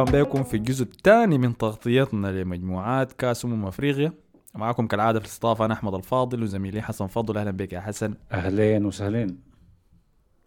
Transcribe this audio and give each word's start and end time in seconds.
مرحبا 0.00 0.22
بكم 0.22 0.42
في 0.42 0.56
الجزء 0.56 0.82
الثاني 0.82 1.38
من 1.38 1.56
تغطيتنا 1.56 2.42
لمجموعات 2.42 3.12
كاس 3.12 3.44
أمم 3.44 3.66
أفريقيا. 3.66 4.12
معكم 4.54 4.86
كالعادة 4.86 5.18
في 5.18 5.24
الاستضافة 5.24 5.64
أنا 5.64 5.74
أحمد 5.74 5.94
الفاضل 5.94 6.42
وزميلي 6.42 6.82
حسن 6.82 7.06
فضل. 7.06 7.38
أهلا 7.38 7.50
بك 7.50 7.72
يا 7.72 7.80
حسن. 7.80 8.14
أهلين 8.32 8.86
وسهلين. 8.86 9.38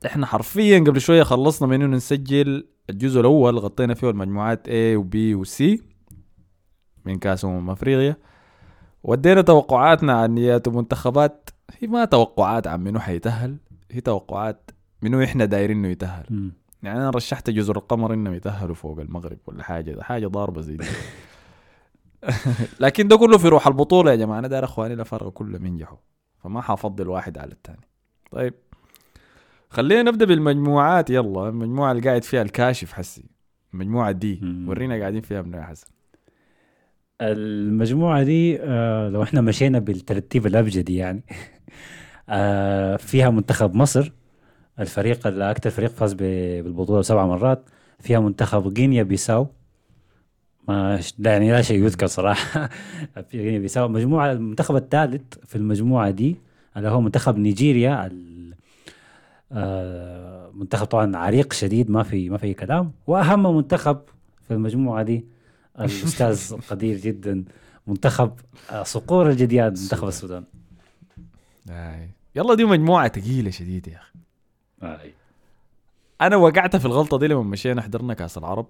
إحنا 0.06 0.26
حرفيا 0.26 0.80
قبل 0.80 1.02
شوية 1.02 1.24
خلصنا 1.24 1.68
من 1.68 1.82
إنه 1.82 1.96
نسجل 1.96 2.68
الجزء 2.90 3.20
الأول 3.20 3.60
غطينا 3.60 3.94
فيه 3.94 4.10
المجموعات 4.10 4.68
A 4.68 4.98
و 4.98 5.04
B 5.04 5.16
و 5.16 5.44
C 5.44 5.82
من 7.06 7.20
كاس 7.20 7.46
أمم 7.46 7.70
أفريقيا. 7.70 8.18
ودينا 9.04 9.42
توقعاتنا 9.42 10.14
عن 10.14 10.34
نيات 10.34 10.68
المنتخبات. 10.68 11.50
هي 11.80 11.88
ما 11.88 12.06
توقعات 12.06 12.68
عن 12.68 12.84
منو 12.84 13.00
حيتأهل 13.00 13.58
هي 13.92 14.02
توقعات 14.02 14.72
منو 15.02 15.24
إحنا 15.24 15.46
دايرين 15.46 15.78
إنه 15.78 15.88
يتأهل. 15.88 16.52
يعني 16.84 17.00
أنا 17.00 17.10
رشحت 17.10 17.50
جزر 17.50 17.78
القمر 17.78 18.14
إنهم 18.14 18.34
يتأهلوا 18.34 18.76
فوق 18.76 19.00
المغرب 19.00 19.38
ولا 19.46 19.64
حاجة 19.64 20.02
حاجة 20.02 20.28
ضاربة 20.28 20.62
زي 20.62 20.78
دي. 20.78 20.86
لكن 22.80 23.08
ده 23.08 23.18
كله 23.18 23.38
في 23.38 23.48
روح 23.48 23.68
البطولة 23.68 24.12
يا 24.12 24.16
جماعة. 24.16 24.40
أنا 24.40 24.48
داير 24.48 24.64
إخواني 24.64 24.94
الافارقه 24.94 25.32
كلهم 25.32 25.66
ينجحوا 25.66 25.98
فما 26.44 26.62
حافضل 26.62 27.08
واحد 27.08 27.38
على 27.38 27.52
الثاني 27.52 27.88
طيب 28.32 28.54
خلينا 29.70 30.02
نبدأ 30.12 30.26
بالمجموعات. 30.26 31.10
يلا 31.10 31.50
المجموعة 31.50 31.92
اللي 31.92 32.04
قاعد 32.04 32.24
فيها 32.24 32.42
الكاشف 32.42 32.94
حسي. 32.94 33.26
المجموعة 33.74 34.12
دي. 34.12 34.42
ورينا 34.68 35.00
قاعدين 35.00 35.22
فيها 35.22 35.42
منو 35.42 35.58
يا 35.58 35.64
حسن. 35.64 35.88
المجموعة 37.22 38.24
دي 38.24 38.62
آه 38.62 39.10
لو 39.10 39.24
إحنا 39.24 39.42
مشينا 39.42 39.80
بالترتيب 39.80 40.46
الأبجدي 40.48 40.96
يعني 40.96 41.24
آه 42.30 42.96
فيها 42.96 43.30
منتخب 43.30 43.76
مصر 43.76 44.12
الفريق 44.80 45.28
اللي 45.28 45.52
أكثر 45.52 45.70
فريق 45.70 45.90
فاز 45.92 46.14
ب- 46.14 46.18
بالبطولة 46.64 47.02
سبع 47.02 47.26
مرات 47.26 47.64
فيها 48.00 48.20
منتخب 48.20 48.78
غينيا 48.78 49.04
بيساو. 49.04 49.48
ما 50.68 51.00
لا 51.20 51.32
يعني 51.32 51.52
لا 51.52 51.62
شيء 51.62 51.84
يذكر 51.84 52.08
صراحة. 52.08 52.70
في 53.30 53.40
غينيا 53.44 53.60
بيساو. 53.60 53.86
المجموعة 53.86 54.32
المنتخب 54.32 54.76
الثالث 54.76 55.22
في 55.46 55.56
المجموعة 55.56 56.10
دي 56.10 56.36
اللي 56.78 56.90
هو 56.90 57.02
منتخب 57.02 57.38
نيجيريا 57.38 58.10
آه 59.52 60.52
منتخب 60.54 60.86
طبعا 60.86 61.18
عريق 61.18 61.54
شديد 61.54 61.92
ما 61.92 62.04
في 62.04 62.30
ما 62.30 62.38
في 62.38 62.54
كلام. 62.54 62.92
وأهم 63.08 63.56
منتخب 63.58 64.00
في 64.48 64.54
المجموعة 64.54 65.04
دي 65.04 65.26
الأستاذ 65.80 66.54
قدير 66.70 66.98
جدا 66.98 67.44
منتخب 67.88 68.32
آه، 68.72 68.84
صقور 68.84 69.30
الجديان 69.30 69.68
منتخب 69.70 70.08
السودان. 70.08 70.44
آي. 71.70 72.10
يلا 72.36 72.54
دي 72.56 72.66
مجموعة 72.66 73.08
ثقيله 73.08 73.52
شديد 73.52 73.88
يا 73.88 73.98
أخي. 73.98 74.10
آه. 74.84 75.00
أنا 76.22 76.36
وقعت 76.36 76.76
في 76.76 76.86
الغلطة 76.86 77.18
دي 77.18 77.28
لما 77.28 77.42
مشينا 77.44 77.82
حضرنا 77.82 78.14
كأس 78.14 78.38
العرب 78.38 78.68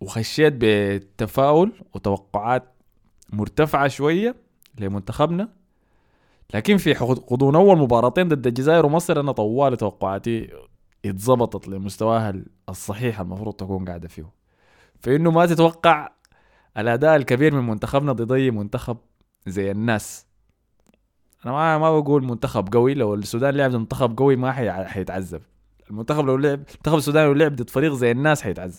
وخشيت 0.00 0.54
بتفاؤل 0.56 1.72
وتوقعات 1.94 2.64
مرتفعة 3.32 3.88
شوية 3.88 4.36
لمنتخبنا 4.80 5.48
لكن 6.54 6.76
في 6.76 6.92
غضون 6.92 7.54
أول 7.56 7.78
مباراتين 7.78 8.28
ضد 8.28 8.46
الجزائر 8.46 8.86
ومصر 8.86 9.20
أنا 9.20 9.32
طوالي 9.32 9.76
توقعاتي 9.76 10.50
اتظبطت 11.04 11.68
لمستواها 11.68 12.34
الصحيح 12.68 13.20
المفروض 13.20 13.54
تكون 13.54 13.84
قاعدة 13.84 14.08
فيه 14.08 14.30
فإنه 15.00 15.30
ما 15.30 15.46
تتوقع 15.46 16.10
الأداء 16.78 17.16
الكبير 17.16 17.54
من 17.54 17.66
منتخبنا 17.66 18.12
ضد 18.12 18.32
أي 18.32 18.50
منتخب 18.50 18.96
زي 19.46 19.70
الناس 19.70 20.26
أنا 21.48 21.78
ما 21.78 21.78
ما 21.78 22.00
بقول 22.00 22.24
منتخب 22.24 22.72
قوي 22.72 22.94
لو 22.94 23.14
السودان 23.14 23.54
لعب 23.54 23.70
ضد 23.70 23.76
منتخب 23.76 24.18
قوي 24.18 24.36
ما 24.36 24.52
حي- 24.52 24.70
حيتعذب 24.84 25.40
المنتخب 25.90 26.26
لو 26.26 26.36
لعب 26.36 26.60
المنتخب 26.70 26.96
السوداني 26.98 27.26
لو 27.26 27.32
لعب 27.32 27.56
ضد 27.56 27.70
فريق 27.70 27.92
زي 27.92 28.10
الناس 28.10 28.42
حيتعذب. 28.42 28.74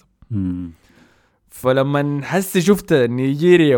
فلما 1.49 2.21
حس 2.23 2.57
شفت 2.57 2.93
نيجيريا 2.93 3.77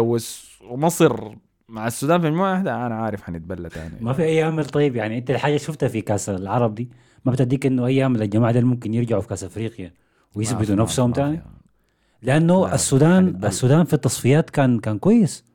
ومصر 0.69 1.31
مع 1.69 1.87
السودان 1.87 2.21
في 2.21 2.27
المجموعة 2.27 2.51
واحدة 2.51 2.85
أنا 2.85 2.95
عارف 2.95 3.21
حنتبلى 3.21 3.69
تاني 3.69 3.93
ما 4.01 4.13
في 4.13 4.23
أي 4.23 4.47
أمل 4.47 4.65
طيب 4.65 4.95
يعني 4.95 5.17
أنت 5.17 5.31
الحاجة 5.31 5.57
شفتها 5.57 5.89
في 5.89 6.01
كأس 6.01 6.29
العرب 6.29 6.75
دي 6.75 6.89
ما 7.25 7.31
بتديك 7.31 7.65
إنه 7.65 7.85
أي 7.85 8.05
أمل 8.05 8.21
الجماعة 8.21 8.51
دي 8.53 8.61
ممكن 8.61 8.93
يرجعوا 8.93 9.21
في 9.21 9.27
كأس 9.27 9.43
أفريقيا 9.43 9.93
ويثبتوا 10.35 10.75
نفسهم. 10.75 11.11
تاني 11.11 11.41
لأنه 12.21 12.67
لا، 12.67 12.75
السودان. 12.75 13.41
السودان 13.43 13.83
في 13.85 13.93
التصفيات 13.93 14.49
كان 14.49 14.79
كان 14.79 14.97
كويس 14.99 15.45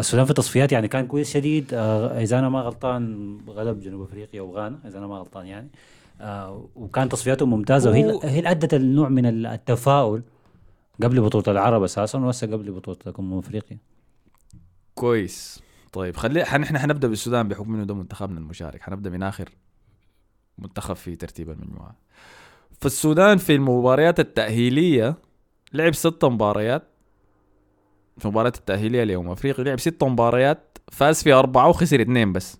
السودان 0.00 0.24
في 0.24 0.30
التصفيات 0.30 0.72
يعني 0.72 0.88
كان 0.88 1.06
كويس 1.06 1.30
شديد. 1.32 1.74
آه 1.74 2.22
إذا 2.22 2.38
أنا 2.38 2.48
ما 2.48 2.60
غلطان 2.60 3.38
غلب 3.48 3.80
جنوب 3.80 4.02
أفريقيا 4.02 4.40
وغانا 4.42 4.78
إذا 4.86 4.98
أنا 4.98 5.06
ما 5.06 5.14
غلطان 5.18 5.46
يعني. 5.46 5.68
آه 6.20 6.68
وكان 6.76 7.08
تصفياته 7.08 7.46
ممتازة 7.46 7.90
وهي 7.90 8.18
هي 8.22 8.50
أدت 8.50 8.74
النوع 8.74 9.08
من 9.08 9.26
ال- 9.26 9.46
التفاؤل 9.46 10.22
قبل 11.02 11.20
بطولة 11.20 11.44
العرب 11.48 11.82
أساسا 11.82 12.18
وهسه 12.18 12.46
قبل 12.46 12.72
بطولة 12.72 12.98
امم 13.18 13.38
افريقيا 13.38 13.78
كويس. 14.94 15.62
طيب 15.92 16.16
خلي 16.16 16.44
حن 16.44 16.62
إحنا 16.62 16.78
حنبدأ 16.78 17.08
بالسودان 17.08 17.48
بحكم 17.48 17.74
إنه 17.74 17.84
ده 17.84 17.94
منتخبنا 17.94 18.38
المشارك. 18.38 18.82
حنبدأ 18.82 19.10
من 19.10 19.22
آخر 19.22 19.48
منتخب 20.58 20.96
في 20.96 21.16
ترتيب 21.16 21.50
المجموعه 21.50 21.94
فالسودان 22.80 23.38
في 23.38 23.54
المباريات 23.54 24.20
التأهيلية 24.20 25.14
لعب 25.72 25.94
ست 25.94 26.24
مباريات. 26.24 26.82
في 28.18 28.24
المباريات 28.24 28.56
التاهيليه 28.56 29.04
ليوم 29.04 29.28
افريقيا 29.28 29.64
لعب 29.64 29.80
ست 29.80 30.04
مباريات 30.04 30.78
فاز 30.92 31.22
في 31.22 31.32
أربعة 31.32 31.68
وخسر 31.68 32.02
اثنين 32.02 32.32
بس. 32.32 32.58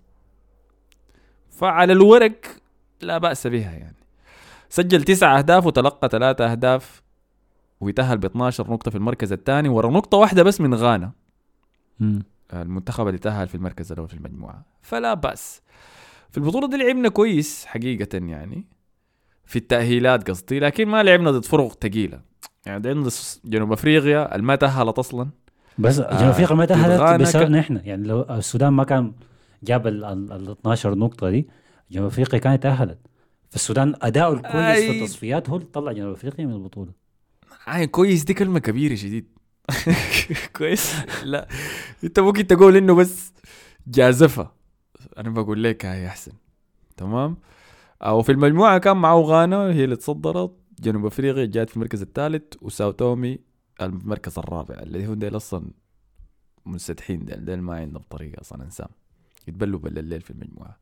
فعلى 1.51 1.93
الورق 1.93 2.41
لا 3.01 3.19
بأس 3.19 3.47
بها 3.47 3.73
يعني. 3.73 3.97
سجل 4.69 5.03
تسعة 5.03 5.39
أهداف 5.39 5.67
وتلقى 5.67 6.09
ثلاثة 6.09 6.51
أهداف 6.53 7.03
ويتأهل 7.81 8.19
ب 8.19 8.25
12 8.25 8.71
نقطة 8.71 8.91
في 8.91 8.97
المركز 8.97 9.33
الثاني 9.33 9.69
ورا 9.69 9.91
نقطة 9.91 10.19
واحدة 10.19 10.43
بس 10.43 10.61
من 10.61 10.75
غانا. 10.75 11.13
المنتخب 12.53 13.07
اللي 13.07 13.19
تأهل 13.19 13.49
في 13.49 13.55
المركز 13.55 13.93
الأول 13.93 14.09
في 14.09 14.15
المجموعة. 14.15 14.65
فلا 14.83 15.15
بأس. 15.15 15.63
في 16.31 16.39
البطولة 16.39 16.69
دي 16.69 16.77
لعبنا 16.77 17.09
كويس 17.09 17.65
حقيقة 17.65 18.09
يعني 18.27 18.65
في 19.45 19.57
التأهيلات 19.57 20.31
قصدي 20.31 20.59
لكن 20.59 20.89
ما 20.89 21.03
لعبنا 21.03 21.31
ضد 21.31 21.45
فرق 21.45 21.73
ثقيلة 21.73 22.21
يعني 22.67 22.83
لعبنا 22.83 23.03
ضد 23.03 23.13
جنوب 23.45 23.73
أفريقيا 23.73 24.35
اللي 24.35 24.47
ما 24.47 24.57
تأهلت 24.57 24.99
أصلا 24.99 25.31
بس 25.81 25.99
آه، 25.99 26.19
جنوب 26.19 26.31
افريقيا 26.31 26.57
ما 26.57 26.65
تاهلت 26.65 27.21
بسببنا 27.21 27.61
إحنا. 27.61 27.83
يعني 27.85 28.07
لو 28.09 28.21
السودان 28.23 28.73
ما 28.73 28.85
كان 28.85 29.13
جاب 29.63 29.87
ال 29.87 30.05
ال- 30.05 30.33
ال 30.33 30.51
12 30.51 30.95
نقطة 30.95 31.31
دي 31.31 31.49
جنوب 31.91 32.07
أفريقيا 32.07 32.39
كانت 32.39 32.63
تاهلت 32.63 32.99
فالسودان 33.51 33.95
اداؤه 34.03 34.33
الكويس 34.33 34.55
في 34.55 34.91
أي. 34.91 35.01
التصفيات 35.01 35.51
هو 35.51 35.57
اللي 35.57 35.67
طلع 35.73 35.93
جنوب 35.93 36.13
أفريقيا 36.13 36.47
من 36.47 36.53
البطولة. 36.53 36.93
آه 37.69 37.85
كويس 37.85 38.25
دي 38.25 38.35
كلمة 38.35 38.59
كبيرة 38.59 38.95
شديد. 38.95 39.27
كويس. 40.57 40.95
لا 41.25 41.49
انت 42.05 42.21
ممكن 42.21 42.47
تقول 42.47 42.77
إنه 42.77 42.95
بس 42.95 43.33
جازفة 43.87 44.51
أنا 45.19 45.31
بقول 45.31 45.65
لك 45.65 45.87
هاي 45.87 46.07
أحسن. 46.07 46.33
تمام؟ 46.97 47.37
أو 48.03 48.23
في 48.23 48.33
المجموعة 48.33 48.79
كان 48.79 48.97
معه 48.97 49.21
غانا 49.21 49.57
هي 49.73 49.85
اللي 49.85 49.97
تصدرت. 49.97 50.57
جنوب 50.81 51.07
أفريقيا 51.07 51.45
جات 51.47 51.71
في 51.71 51.77
المركز 51.77 52.03
الثالث 52.03 52.43
وساو 52.63 52.91
تومي 52.91 53.39
المركز 53.83 54.39
الرابع 54.39 54.75
اللي 54.75 55.07
هم 55.07 55.15
ديل 55.15 55.37
أصلا 55.37 55.71
منسدحين 56.67 57.25
ديل, 57.25 57.45
ديل 57.45 57.63
ما 57.63 57.77
عندهم 57.77 58.03
طريقة 58.11 58.41
أصلا 58.41 58.65
إنسان 58.65 58.89
يتبلوا 59.49 59.81
بالليل 59.81 60.21
في 60.21 60.31
المجموعة. 60.31 60.77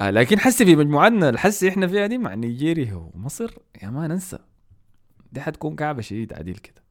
آه 0.00 0.10
لكن 0.10 0.38
حسي 0.38 0.64
في 0.64 0.76
مجموعتنا 0.76 1.28
الحسي 1.28 1.68
إحنا 1.68 1.86
فيها 1.86 2.06
دي 2.06 2.18
مع 2.18 2.34
نيجيريا 2.34 2.94
ومصر 2.94 3.54
يا 3.82 3.90
ما 3.90 4.06
ننسى. 4.08 4.38
دي 5.32 5.40
حتكون 5.40 5.76
كعبة 5.76 6.02
شديد 6.02 6.32
عديل 6.32 6.56
كده. 6.56 6.82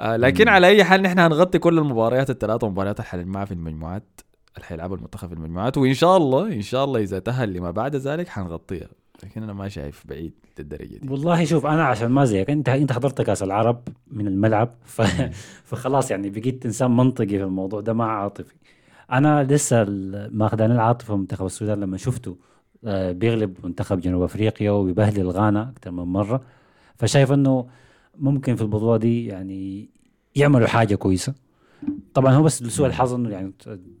آه 0.00 0.16
لكن 0.16 0.44
مم. 0.44 0.50
على 0.50 0.66
أي 0.66 0.84
حال 0.84 1.02
نحن 1.02 1.18
هنغطي 1.18 1.58
كل 1.58 1.78
المباريات 1.78 2.30
الثلاثة 2.30 2.68
مباريات 2.68 3.00
حنلعبها 3.00 3.44
في 3.44 3.54
المجموعات 3.54 4.20
اللي 4.56 4.66
حيلعبوا 4.66 4.96
المنتخب 4.96 5.28
في 5.28 5.34
المجموعات 5.34 5.78
وإن 5.78 5.94
شاء 5.94 6.16
الله 6.16 6.52
إن 6.52 6.62
شاء 6.62 6.84
الله 6.84 7.00
إذا 7.00 7.18
تأهل 7.18 7.52
لما 7.52 7.70
بعد 7.70 7.96
ذلك 7.96 8.28
حنغطيها. 8.28 8.88
لكن 9.24 9.42
أنا 9.42 9.52
ما 9.52 9.68
شايف 9.68 10.06
بعيد 10.06 10.32
للدرجة 10.58 10.96
دي. 10.96 11.08
والله 11.08 11.44
شوف 11.44 11.66
أنا 11.66 11.84
عشان 11.84 12.08
ما 12.10 12.24
زيك 12.24 12.50
أنت 12.50 12.68
أنت 12.68 12.92
حضرت 12.92 13.22
كأس 13.22 13.42
العرب 13.42 13.88
من 14.10 14.26
الملعب 14.26 14.70
ف... 14.84 15.02
فخلاص 15.68 16.10
يعني 16.10 16.30
بقيت 16.30 16.66
إنسان 16.66 16.96
منطقي 16.96 17.26
في 17.26 17.42
الموضوع 17.44 17.80
ده 17.80 17.92
ما 17.92 18.04
عاطفي. 18.04 18.54
أنا 19.12 19.44
لسه 19.44 19.82
ال- 19.82 20.36
ما 20.38 20.48
خداني 20.48 20.74
العاطفه 20.74 21.16
منتخب 21.16 21.46
السودان 21.46 21.80
لما 21.80 21.96
شفته 21.96 22.36
آه، 22.84 23.12
بيغلب 23.12 23.56
منتخب 23.66 24.00
جنوب 24.00 24.22
أفريقيا 24.22 24.70
وبيبهدل 24.70 25.28
غانا 25.30 25.62
أكثر 25.76 25.90
من 25.90 26.02
مرة. 26.04 26.42
فشايف 26.96 27.32
إنه 27.32 27.66
ممكن 28.18 28.56
في 28.56 28.62
البطوله 28.62 28.96
دي 28.96 29.26
يعني 29.26 29.88
يعملوا 30.36 30.66
حاجة 30.66 30.94
كويسة. 30.94 31.34
طبعا 32.14 32.32
هو 32.34 32.42
بس 32.42 32.62
لسوء 32.62 32.86
الحظ 32.86 33.14
إنه 33.14 33.30
يعني 33.30 33.52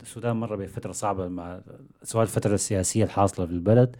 السودان 0.02 0.36
مر 0.36 0.56
بفترة 0.56 0.92
صعبة 0.92 1.28
مع 1.28 1.60
سواء 2.02 2.22
الفترة 2.22 2.54
السياسية 2.54 3.04
الحاصلة 3.04 3.46
في 3.46 3.52
البلد. 3.52 3.96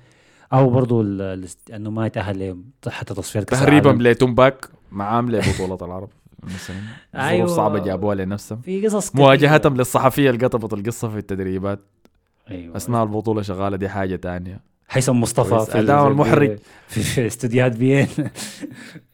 أو 0.53 0.79
ال- 1.01 1.49
إنه 1.75 1.91
ما 1.91 2.07
يتأهل 2.07 2.59
حتى 2.89 3.15
تصفيات 3.15 3.45
كأس 3.45 3.61
تهريبا 3.61 3.89
لتومباك 4.09 4.69
معام 4.93 5.31
لبطولة 5.31 5.79
العرب 5.83 6.09
مثلا 6.43 6.77
أيوة. 7.29 7.47
صعبة 7.47 7.79
جابوها 7.79 8.15
لنفسهم 8.15 8.61
في 8.61 8.87
قصص 8.87 9.09
كتيرة. 9.11 9.23
مواجهتهم 9.23 9.77
للصحفية 9.77 10.31
اللي 10.31 10.47
قطبت 10.47 10.73
القصة 10.73 11.09
في 11.09 11.19
التدريبات 11.19 11.79
أيوه 12.51 12.77
أثناء 12.77 13.03
البطولة 13.03 13.43
شغالة 13.43 13.77
دي 13.77 13.89
حاجة 13.89 14.17
تانية 14.17 14.61
هيثم 14.91 15.21
مصطفى. 15.21 15.73
في 15.73 15.79
أداء 15.81 16.09
المحرج. 16.09 16.59
في, 16.89 17.27
استوديوهات 17.27 17.77
beIN 17.77 18.07
في 18.07 18.29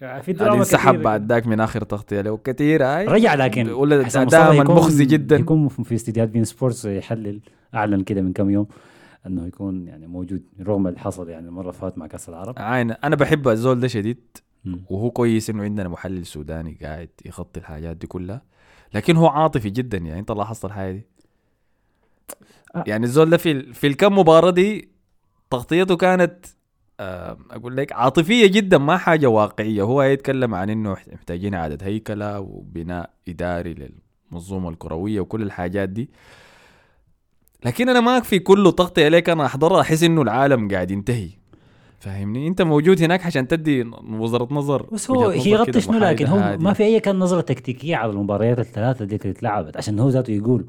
يعني 0.01 0.33
دراما 0.33 0.55
انسحب. 0.59 1.03
بعد 1.03 1.33
ذاك 1.33 1.47
من 1.47 1.61
آخر 1.61 1.85
تغطية 1.85 2.21
له 2.21 2.39
كثير 2.45 2.85
هاي 2.85 3.07
رجع 3.07 3.35
لكن 3.35 3.69
ولا 3.71 3.97
هيثم 4.07 4.21
مصطفى 4.23 4.25
دائما 4.43 4.63
يكون- 4.63 4.77
مخزي 4.77 5.05
جدا 5.05 5.37
يكون 5.37 5.69
في 5.69 5.95
استديوهات 5.95 6.31
beIN 6.31 6.45
Sports 6.45 6.85
يحلل 6.85 7.41
اعلن 7.75 8.03
كده 8.03 8.21
من 8.23 8.33
كم 8.33 8.51
يوم 8.51 8.67
أنه 9.27 9.47
يكون 9.47 9.89
يعني 9.89 10.07
موجود 10.07 10.43
رغم 10.61 10.87
اللي 10.87 10.99
حصل 10.99 11.29
يعني 11.29 11.49
المرة 11.49 11.71
فات 11.71 11.99
مع 11.99 12.07
كأس 12.07 12.29
العرب 12.29 12.55
عاين 12.59 12.91
أنا 12.91 13.17
بحب 13.17 13.49
الزول 13.49 13.81
ده 13.81 13.89
شديد. 13.89 14.21
وهو 14.91 15.11
كويس 15.11 15.51
إنه 15.51 15.63
عندنا 15.63 15.89
محلل 15.89 16.27
سوداني 16.27 16.79
قاعد 16.83 17.09
يغطي 17.25 17.61
الحاجات 17.61 17.97
دي 17.97 18.07
كلها 18.07 18.43
لكن 18.95 19.17
هو 19.17 19.27
عاطفي 19.27 19.71
جدا 19.71 19.99
يعني 19.99 20.21
أنت 20.21 20.31
لاحظت 20.31 20.65
الحاجة 20.65 20.93
دي. 20.93 21.07
يعني 22.87 23.05
الزول 23.05 23.31
ده 23.31 23.37
في 23.37 23.73
في 23.73 23.87
الكم 23.87 24.19
مباراة 24.19 24.51
دي 24.51 24.89
تغطيته 25.51 25.97
كانت 25.97 26.47
آه، 27.01 27.39
أقول 27.51 27.77
لك 27.77 27.93
عاطفية 27.93 28.47
جدا 28.47 28.79
ما 28.79 28.97
حاجة 28.97 29.27
واقعية 29.27 29.83
هو 29.83 30.03
يتكلم 30.03 30.55
عن 30.55 30.71
إنه 30.71 30.97
محتاجين 31.13 31.55
إعادة 31.55 31.87
هيكلة 31.87 32.41
وبناء 32.41 33.11
إداري 33.29 33.91
للمنظومة 34.31 34.69
الكروية 34.69 35.21
وكل 35.21 35.43
الحاجات 35.43 35.89
دي 35.89 36.11
لكن 37.65 37.89
أنا 37.89 38.01
ما 38.01 38.21
في 38.21 38.39
كله 38.39 38.71
تغطيه 38.71 39.05
عليك 39.05 39.29
أنا 39.29 39.47
أحضرها 39.47 39.81
احس 39.81 40.03
إنه 40.03 40.23
العالم 40.23 40.69
قاعد 40.69 40.91
ينتهي. 40.91 41.29
فاهمني؟ 41.99 42.49
أنت 42.49 42.63
موجود 42.63 43.03
هناك 43.03 43.27
عشان 43.27 43.49
تدي 43.49 43.91
وزارة 44.11 44.49
نظر 44.51 44.87
بس 44.93 45.11
هو 45.11 45.29
هي 45.29 45.57
غطي 45.57 45.81
شنو؟ 45.81 45.99
لكن 45.99 46.27
هو 46.27 46.57
ما. 46.61 46.73
في 46.73 46.85
أي 46.85 47.01
كان 47.01 47.19
نظرة 47.19 47.41
تكتيكية 47.41 47.97
على 47.97 48.13
المباريات 48.13 48.59
الثلاثة 48.59 49.05
دي 49.05 49.17
اللي 49.17 49.31
اتلعبت 49.31 49.77
عشان 49.77 49.99
هو 49.99 50.09
ذاته 50.09 50.31
يقول. 50.31 50.67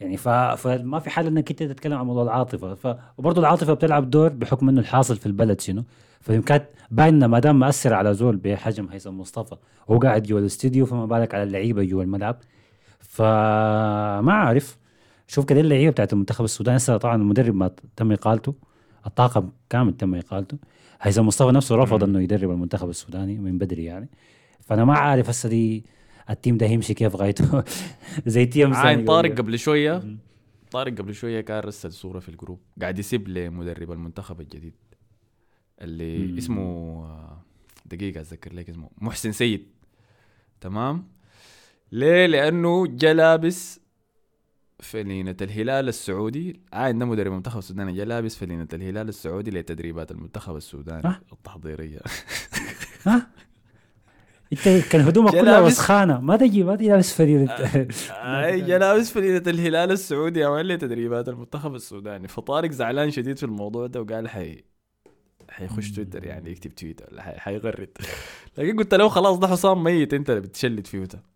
يعني 0.00 0.16
ف... 0.16 0.28
فما 0.28 0.98
في 0.98 1.10
حال 1.10 1.26
إنك 1.26 1.50
أنت 1.50 1.62
تتكلم 1.62 1.98
عن 1.98 2.06
موضوع 2.06 2.22
العاطفة. 2.22 2.74
ف... 2.74 2.96
وبرضه 3.18 3.40
العاطفة 3.40 3.72
بتلعب 3.72 4.10
دور 4.10 4.28
بحكم 4.28 4.68
إنه 4.68 4.80
الحاصل 4.80 5.16
في 5.16 5.26
البلد 5.26 5.60
شنو. 5.60 5.84
فكانت 6.20 6.64
باينة 6.90 7.26
ما 7.26 7.38
دام 7.38 7.58
مأثر 7.58 7.94
على 7.94 8.14
زول 8.14 8.36
بحجم 8.36 8.88
هيثم 8.92 9.18
مصطفى 9.20 9.56
وهو 9.88 9.98
قاعد 9.98 10.22
جوا 10.22 10.40
الاستديو 10.40 10.86
فما 10.86 11.06
بالك 11.06 11.34
على 11.34 11.42
اللعيبة 11.42 11.84
جوا 11.84 12.02
الملعب. 12.02 12.36
فما 13.00 14.32
عارف. 14.32 14.76
شوف 15.26 15.44
كده 15.44 15.60
اللعيبه 15.60 15.90
بتاعت 15.90 16.12
المنتخب 16.12 16.44
السوداني 16.44 16.76
هسه 16.76 16.96
طبعا 16.96 17.16
المدرب 17.16 17.54
ما 17.54 17.70
تم 17.96 18.12
إقالته. 18.12 18.54
الطاقم 19.06 19.50
كامل 19.70 19.96
تم 19.96 20.14
إقالته. 20.14 20.58
هيثم 21.00 21.26
مصطفى 21.26 21.52
نفسه 21.52 21.76
رفض. 21.76 22.04
إنه 22.04 22.20
يدرب 22.20 22.50
المنتخب 22.50 22.88
السوداني 22.88 23.38
من 23.38 23.58
بدري 23.58 23.84
يعني. 23.84 24.08
فأنا 24.60 24.84
ما 24.84 24.94
عارف 24.98 25.28
هسه 25.28 25.48
دي 25.48 25.84
ال 26.30 26.35
team 26.35 26.56
ده 26.56 26.66
هيمشي 26.66 26.94
كيف 26.94 27.16
غايته. 27.16 27.64
زي 28.26 28.46
team 28.46 28.74
عاين 28.74 29.04
طارق 29.04 29.38
قبل 29.38 29.58
شوية. 29.58 30.16
طارق 30.70 30.94
قبل 30.98 31.14
شوية 31.14 31.40
كان 31.40 31.58
رسل 31.60 31.92
صورة 31.92 32.18
في 32.18 32.28
ال 32.28 32.33
group. 32.33 32.60
قاعد 32.80 32.98
يسيب 32.98 33.28
لمدرب 33.28 33.92
المنتخب 33.92 34.40
الجديد. 34.40 34.74
اللي 35.80 36.18
مم. 36.18 36.36
اسمه 36.36 37.06
دقيقة 37.86 38.20
أتذكر 38.20 38.52
لك 38.54 38.68
اسمه. 38.68 38.90
محسن 38.98 39.32
سيد. 39.32 39.66
تمام؟ 40.60 41.04
ليه؟ 41.92 42.26
لأنه 42.26 42.86
جا 42.86 43.14
لابس 43.14 43.80
فلينة 44.80 45.36
الهلال 45.40 45.88
السعودي. 45.88 46.60
عاين 46.72 46.98
ده 46.98 47.06
مدرب 47.06 47.26
المنتخب 47.26 47.58
السوداني 47.58 47.92
جا 47.92 48.04
لابس 48.04 48.36
فلينة 48.36 48.68
الهلال 48.72 49.08
السعودي 49.08 49.50
لتدريبات 49.50 50.10
المنتخب 50.10 50.56
السوداني. 50.56 51.06
أه؟ 51.06 51.20
التحضيرية. 51.32 52.00
ها؟ 53.06 53.26
انت 54.52 54.68
كان 54.68 55.00
هدومك 55.00 55.30
كلها 55.30 55.60
وسخانة. 55.60 56.20
ما 56.20 56.36
تجي 56.36 56.64
ما 56.64 56.76
تجي 56.76 56.88
لابس 56.88 57.14
فريق 57.14 57.50
اي 58.10 58.60
جا 58.60 58.78
لابس 58.78 59.10
فلينة 59.10 59.42
الهلال 59.46 59.92
السعودي 59.92 60.44
عمل 60.44 60.66
لي 60.66 60.76
تدريبات 60.76 61.28
المنتخب 61.28 61.74
السوداني. 61.74 62.28
فطارق 62.28 62.70
زعلان 62.70 63.10
شديد 63.10 63.38
في 63.38 63.44
الموضوع 63.44 63.86
ده 63.86 64.00
وقال 64.00 64.28
حي 64.28 64.64
حيخش 65.50 65.90
تويتر 65.90 66.24
يعني 66.24 66.50
يكتب 66.50 66.74
تويتر 66.74 67.08
ولا 67.12 67.22
حي... 67.22 67.32
حيغرد. 67.38 67.88
لكن 68.58 68.76
قلت 68.76 68.94
له 68.94 69.08
خلاص 69.08 69.38
ده 69.38 69.48
حسام 69.48 69.84
ميت 69.84 70.14
انت 70.14 70.30
اللي 70.30 70.40
بتشلت 70.40 70.86
فيه 70.86 71.04
ده. 71.04 71.35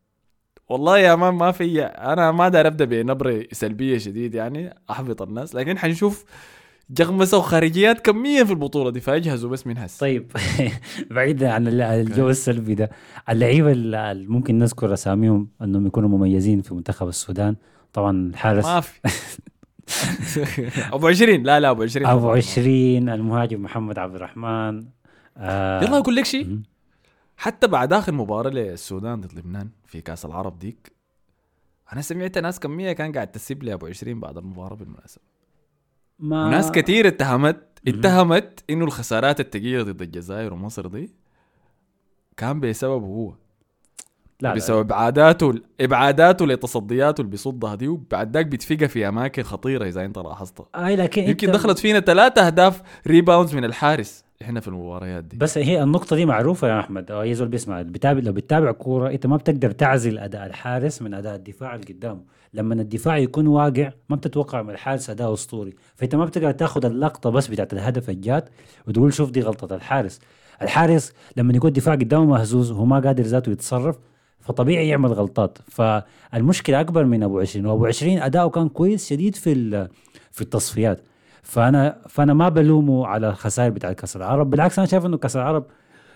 والله 0.71 0.99
يا 0.99 1.15
مان 1.15 1.35
ما 1.35 1.53
في 1.53 1.83
أنا 1.83 2.33
ما 2.33 2.49
دار 2.49 2.67
أبدأ 2.67 2.85
بنبرة 2.85 3.43
سلبية 3.53 3.99
شديد 3.99 4.35
يعني 4.35 4.75
أحبط 4.91 5.23
الناس 5.23 5.55
لكن 5.55 5.79
حنشوف 5.79 6.25
جغمسة 6.91 7.39
وخارجيات 7.39 8.01
كمية 8.01 8.43
في 8.45 8.51
البطولة 8.51 8.91
دي 8.91 9.01
فأجهزوا 9.01 9.51
بس 9.51 9.67
من 9.67 9.79
هسه. 9.79 10.01
طيب 10.01 10.33
بعيدا 11.11 11.53
عن 11.53 11.69
ال- 11.69 11.81
الجو 11.81 12.29
السلبي 12.31 12.75
ده 12.75 12.91
اللعيبة 13.29 13.73
اللي 13.73 14.27
ممكن 14.29 14.59
نذكر 14.59 14.93
أساميهم 14.93 15.49
إنهم 15.63 15.87
يكونوا 15.87 16.09
مميزين 16.09 16.63
في 16.63 16.75
منتخب 16.75 17.09
السودان. 17.09 17.57
طبعا 17.93 18.31
الحارس 18.31 18.65
ما 18.67 18.81
في. 18.81 19.01
أبو 20.95 21.09
20 21.09 21.43
لا 21.43 21.61
لا 21.61 21.71
أبو 21.71 21.83
20 21.83 22.07
أبو 22.07 22.31
20 22.31 23.09
المهاجم 23.09 23.63
محمد 23.63 23.99
عبد 23.99 24.15
الرحمن 24.15 24.85
آه 25.37 25.85
يلا 25.85 25.99
أقول 25.99 26.17
لك 26.17 26.25
شيء. 26.25 26.59
حتى 27.41 27.67
بعد 27.67 27.93
آخر 27.93 28.13
مباراة 28.13 28.51
للسودان 28.51 29.21
ضد 29.21 29.33
لبنان 29.39 29.71
في 29.87 30.01
كأس 30.01 30.25
العرب 30.25 30.59
ديك 30.59 30.93
أنا 31.93 32.01
سمعت 32.03 32.39
ناس 32.39 32.61
كميه 32.61 32.93
كان 32.93 33.13
قاعد 33.13 33.33
تسيب 33.33 33.63
لي 33.63 33.73
أبو 33.73 33.87
20 33.87 34.21
بعد 34.21 34.39
المباراة 34.39 34.75
بالمناسبة. 34.75 35.23
ما 36.19 36.47
وناس 36.47 36.71
كثير 36.71 37.09
اتهمت. 37.09 37.67
اتهمت 37.89 38.65
إنه 38.71 38.85
الخسارات 38.85 39.41
الثقيله 39.41 39.83
ضد 39.83 40.03
الجزائر 40.03 40.53
ومصر 40.53 40.87
دي 40.87 41.11
كان 42.37 42.61
بسببه 42.61 43.07
هو. 43.07 43.35
لا 44.41 44.55
بسبب 44.55 44.79
ابعاداته 44.79 45.55
إبعاداته 45.81 46.47
لتصدياته 46.47 47.21
اللي 47.21 47.31
بيصدها 47.31 47.75
دي 47.75 47.89
وبعد 47.89 48.37
ذاك 48.37 48.47
بتفقها 48.47 48.87
في 48.87 49.09
أماكن 49.09 49.43
خطيرة 49.43 49.89
إذا 49.89 50.05
أنت 50.05 50.19
لاحظتها 50.19 50.67
اي 50.87 50.97
لكن 50.97 51.23
يمكن 51.23 51.49
أنت- 51.49 51.51
دخلت 51.51 51.79
فينا 51.79 52.01
ثلاثة 52.01 52.47
أهداف 52.47 52.83
rebounds 53.07 53.55
من 53.55 53.65
الحارس. 53.65 54.25
إحنا 54.43 54.61
في 54.61 54.69
المباريات 54.69 55.25
دي. 55.25 55.37
بس 55.37 55.59
هي 55.59 55.83
النقطة 55.83 56.17
دي 56.17 56.27
معروفة 56.27 56.69
يا 56.69 56.81
أحمد. 56.81 57.11
أو 57.11 57.23
أي 57.23 57.35
زول 57.35 57.49
بيسمع 57.49 57.83
بتابع 57.83 58.21
لو 58.21 58.33
بتتابع 58.33 58.73
كورة 58.73 59.11
أنت 59.11 59.27
ما 59.27 59.37
بتقدر 59.37 59.71
تعزل 59.71 60.19
أداء 60.19 60.47
الحارس 60.47 61.03
من 61.03 61.15
أداء 61.15 61.35
الدفاع 61.35 61.75
اللي 61.75 61.87
قدامه. 61.87 62.21
لما 62.55 62.75
الدفاع 62.75 63.19
يكون 63.19 63.47
واقع 63.47 63.93
ما 64.09 64.17
بتتوقع 64.17 64.63
من 64.63 64.71
الحارس 64.71 65.11
أداء 65.11 65.33
أسطوري. 65.33 65.75
فأنت 65.97 66.15
ما 66.15 66.25
بتقدر 66.25 66.51
تاخذ 66.53 66.85
اللقطة 66.87 67.31
بس 67.31 67.49
بتاعت 67.49 67.73
الهدف 67.73 68.11
الجات 68.11 68.49
وتقول 68.89 69.13
شوف 69.13 69.31
دي 69.31 69.41
غلطة 69.41 69.77
الحارس. 69.77 70.21
الحارس 70.63 71.13
لما 71.37 71.53
يكون 71.57 71.69
الدفاع 71.69 71.95
قدامه 71.95 72.25
مهزوز 72.25 72.71
وهو 72.71 72.85
ما 72.85 73.01
قادر 73.01 73.23
ذاته 73.23 73.53
يتصرف 73.53 73.99
فطبيعي 74.41 74.89
يعمل 74.89 75.13
غلطات. 75.13 75.59
فالمشكلة 75.69 76.81
أكبر 76.81 77.05
من 77.05 77.23
أبو 77.23 77.41
20 77.41 77.67
وأبو 77.67 77.87
20 77.87 78.19
أداؤه 78.19 78.51
كان 78.51 78.69
كويس 78.69 79.09
شديد 79.09 79.35
في 79.35 79.89
في 80.33 80.41
التصفيات. 80.43 81.01
فأنا 81.43 81.97
فأنا 82.09 82.35
ما 82.35 82.49
بلومه 82.49 83.07
على 83.07 83.29
الخسائر 83.29 83.71
بتاع 83.71 83.93
كأس 83.93 84.17
العرب. 84.17 84.51
بالعكس 84.51 84.79
أنا 84.79 84.89
شايف 84.89 85.07
إنه 85.07 85.17
كأس 85.19 85.37
العرب 85.37 85.65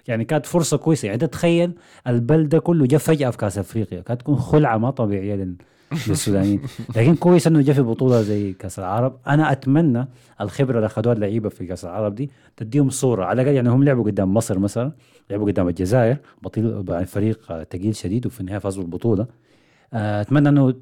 يعني 0.08 0.24
كانت 0.24 0.46
فرصة 0.46 0.76
كويسة. 0.76 1.06
يعني 1.06 1.18
تتخيل 1.18 1.72
البلده 2.06 2.58
كله 2.58 2.86
جا 2.86 2.98
فجأة 2.98 3.30
في 3.30 3.36
كأس 3.36 3.58
أفريقيا. 3.58 4.00
كانت 4.00 4.20
تكون 4.20 4.36
خلعة 4.36 4.78
ما 4.78 4.90
طبيعية 4.90 5.34
لل- 5.34 5.56
للسودانيين. 6.08 6.62
لكن 6.96 7.14
كويس 7.16 7.46
إنه 7.46 7.60
جا 7.60 7.72
في 7.72 7.82
بطولة 7.82 8.22
زي 8.22 8.52
كأس 8.52 8.78
العرب. 8.78 9.16
أنا 9.26 9.52
أتمنى 9.52 10.08
الخبرة 10.40 10.76
اللي 10.76 10.86
أخذوها 10.86 11.14
اللعيبة 11.16 11.48
في 11.48 11.66
كأس 11.66 11.84
العرب 11.84 12.14
دي 12.14 12.30
تديهم 12.56 12.90
صورة. 12.90 13.24
على 13.24 13.42
الأقل 13.42 13.54
يعني 13.56 13.68
هم 13.68 13.84
لعبوا 13.84 14.04
قدام 14.04 14.34
مصر 14.34 14.58
مثلا 14.58 14.92
لعبوا 15.30 15.46
قدام 15.46 15.68
الجزائر 15.68 16.16
بطيل 16.42 17.06
فريق 17.06 17.62
تقيل 17.62 17.96
شديد 17.96 18.26
وفي 18.26 18.40
النهاية 18.40 18.58
فازوا 18.58 18.82
بالبطولة. 18.82 19.26
آه، 19.92 20.20
أتمنى 20.20 20.48
إنه 20.48 20.74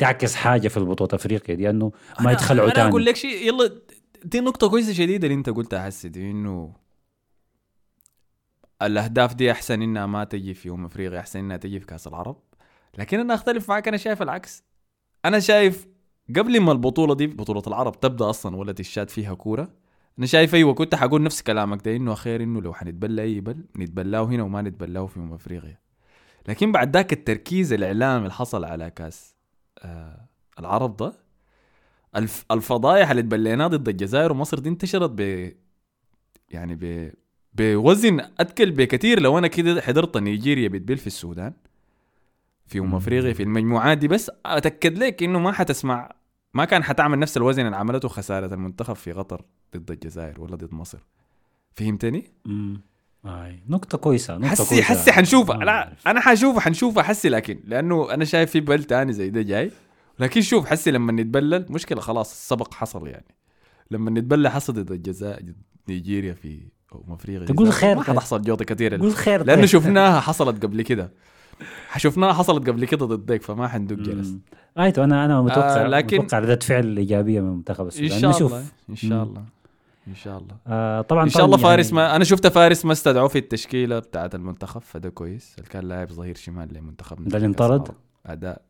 تعكس 0.00 0.34
حاجة 0.34 0.68
في 0.68 0.76
البطولة 0.76 1.10
أفريقيا 1.12 1.54
دي 1.54 1.70
انه 1.70 1.92
ما 2.20 2.26
أنا- 2.30 2.32
يتخلعوا 2.32 2.66
أنا 2.66 2.74
تاني. 2.74 2.88
أقول 2.88 3.04
لك 3.04 3.16
شيء 3.16 3.46
يلا 3.48 3.70
دي 4.24 4.40
نقطة 4.40 4.68
كويسة 4.70 4.92
شديدة 4.92 5.26
اللي 5.26 5.38
أنت 5.38 5.50
قلتها 5.50 5.84
حسي 5.86 6.08
دي 6.08 6.30
إنه 6.30 6.74
الأهداف 8.82 9.34
دي 9.34 9.50
أحسن 9.50 9.82
إنها 9.82 10.06
ما 10.06 10.24
تجي 10.24 10.54
في 10.54 10.68
يوم 10.68 10.84
أفريقيا 10.84 11.20
أحسن 11.20 11.38
إنها 11.38 11.56
تجي 11.56 11.80
في 11.80 11.86
كأس 11.86 12.06
العرب. 12.06 12.36
لكن 12.98 13.20
أنا 13.20 13.34
أختلف 13.34 13.68
معك 13.68 13.88
أنا 13.88 13.96
شايف 13.96 14.22
العكس. 14.22 14.64
أنا 15.24 15.40
شايف 15.40 15.86
قبل 16.36 16.60
ما 16.60 16.72
البطولة 16.72 17.14
دي 17.14 17.26
بطولة 17.26 17.62
العرب 17.66 18.00
تبدأ 18.00 18.30
أصلا 18.30 18.56
ولا 18.56 18.72
تشاد 18.72 19.10
فيها 19.10 19.34
كورة. 19.34 19.68
أنا 20.18 20.26
شايف 20.26 20.54
أيوه 20.54 20.74
كنت 20.74 20.94
حقول 20.94 21.22
نفس 21.22 21.42
كلامك 21.42 21.84
ده 21.84 21.96
إنه 21.96 22.14
خير 22.14 22.42
إنه 22.42 22.60
لو 22.60 22.74
حنتبلى 22.74 23.22
أي 23.22 23.40
بل 23.40 23.64
نتبلاه 23.76 24.22
هنا 24.24 24.42
وما 24.42 24.62
نتبلاه 24.62 25.06
في 25.06 25.18
يوم 25.18 25.32
أفريقيا. 25.32 25.78
لكن 26.48 26.72
بعد 26.72 26.96
ذاك 26.96 27.12
التركيز 27.12 27.72
الإعلامي 27.72 28.22
اللي 28.22 28.32
حصل 28.32 28.64
على 28.64 28.90
كأس 28.90 29.34
العرب 30.58 30.96
ده 30.96 31.12
الف 32.16 32.44
الفضايح 32.50 33.10
اللي 33.10 33.22
تبليناها 33.22 33.68
ضد 33.68 33.88
الجزائر 33.88 34.32
ومصر 34.32 34.58
دي 34.58 34.68
انتشرت 34.68 35.10
ب 35.10 35.52
يعني 36.50 36.74
ب 36.74 37.12
بوزن 37.54 38.20
اتكل 38.20 38.70
بكثير 38.70 39.20
لو 39.20 39.38
أنا 39.38 39.46
كده 39.46 39.80
حضرت 39.80 40.16
نيجيريا 40.16 40.68
بتبل 40.68 40.96
في 40.96 41.06
السودان 41.06 41.52
في 42.66 42.78
أم. 42.78 42.94
أفريقيا 42.94 43.32
في 43.32 43.42
المجموعات 43.42 43.98
دي 43.98 44.08
بس 44.08 44.30
أتأكد 44.46 44.98
لك 44.98 45.22
إنه 45.22 45.38
ما 45.38 45.52
حتسمع 45.52 46.12
ما 46.54 46.64
كان 46.64 46.82
حتعمل 46.84 47.18
نفس 47.18 47.36
الوزن 47.36 47.66
اللي 47.66 47.76
عملته 47.76 48.08
خسارة 48.08 48.54
المنتخب 48.54 48.94
في 48.94 49.12
قطر 49.12 49.44
ضد 49.76 49.90
الجزائر 49.90 50.40
ولا 50.40 50.56
ضد 50.56 50.74
مصر 50.74 50.98
فهمتني؟ 51.72 52.32
امم 52.46 52.80
اي 53.26 53.62
نقطة 53.68 53.98
كويسة 53.98 54.36
نقطة 54.36 54.48
حسي 54.48 54.68
كويسة. 54.68 54.84
حسي 54.84 55.12
حنشوفها 55.12 55.56
لا. 55.56 55.92
أنا 56.06 56.20
حشوفها 56.20 56.60
حنشوفها 56.60 57.02
حسي 57.02 57.28
لكن 57.28 57.60
لأنه 57.64 58.14
أنا 58.14 58.24
شايف 58.24 58.50
في 58.50 58.60
بل 58.60 58.84
تاني 58.84 59.12
زي 59.12 59.30
ده 59.30 59.42
جاي 59.42 59.70
لكن 60.18 60.40
شوف 60.40 60.66
حسي 60.66 60.90
لما 60.90 61.12
نتبلل 61.12 61.66
مشكلة 61.70 62.00
خلاص 62.00 62.30
السبق 62.30 62.74
حصل 62.74 63.06
يعني 63.08 63.34
لما 63.90 64.10
نتبلى 64.10 64.50
حصل 64.50 64.72
ضد 64.72 64.92
الجزائر 64.92 65.42
ضد 65.42 65.54
نيجيريا 65.88 66.32
في 66.34 66.60
أمم 66.94 67.12
أفريقيا 67.14 67.46
تقول 67.46 67.72
خير 67.72 67.96
ما. 67.96 68.02
حتحصل 68.02 68.42
جوطة 68.42 68.64
كثيرة 68.64 68.98
قول 69.00 69.12
خير 69.12 69.44
لأنه. 69.44 69.66
شفناها 69.66 70.20
حصلت 70.20 70.62
قبل 70.62 70.82
كده 70.82 71.12
شفناها 71.96 72.32
حصلت 72.32 72.68
قبل 72.68 72.84
كده 72.84 73.06
ضدك 73.06 73.42
فما 73.42 73.68
حندق 73.68 73.96
جرس 73.96 74.26
مم. 74.28 74.40
إيتو 74.78 75.04
أنا 75.04 75.24
أنا 75.24 75.42
متوقع 75.42 75.84
آه، 75.84 75.86
لكن- 75.88 76.18
متوقع 76.18 76.38
ردة 76.38 76.58
فعل 76.62 76.96
ايجابيه 76.96 77.40
من 77.40 77.50
منتخب 77.56 77.86
السودان 77.86 78.12
إن 78.12 78.20
شاء 78.20 78.30
نشوف. 78.30 78.52
الله 78.52 78.64
إن 78.90 78.96
شاء. 78.96 79.22
الله 79.22 79.44
إن 80.10 80.14
شاء 80.14 80.38
الله. 80.38 80.56
آه 80.66 81.00
طبعا 81.00 81.24
إن 81.24 81.28
شاء 81.28 81.44
الله 81.44 81.56
طبعاً 81.56 81.70
فارس 81.70 81.86
يعني 81.86 81.96
ما 81.96 82.16
أنا 82.16 82.24
شفت 82.24 82.46
فارس 82.46 82.84
ما 82.84 82.92
استدعوه 82.92 83.28
في 83.28 83.38
التشكيلة 83.38 83.98
بتاعت 83.98 84.34
المنتخب 84.34 84.80
فده 84.80 85.08
كويس. 85.08 85.56
كان 85.70 85.84
لاعب 85.88 86.08
ظهير 86.08 86.36
شمال 86.36 86.74
لمنتخبنا 86.74 87.28
ده 87.28 87.36
اللي 87.36 87.46
انطرد؟ 87.46 87.88
أداء 88.26 88.62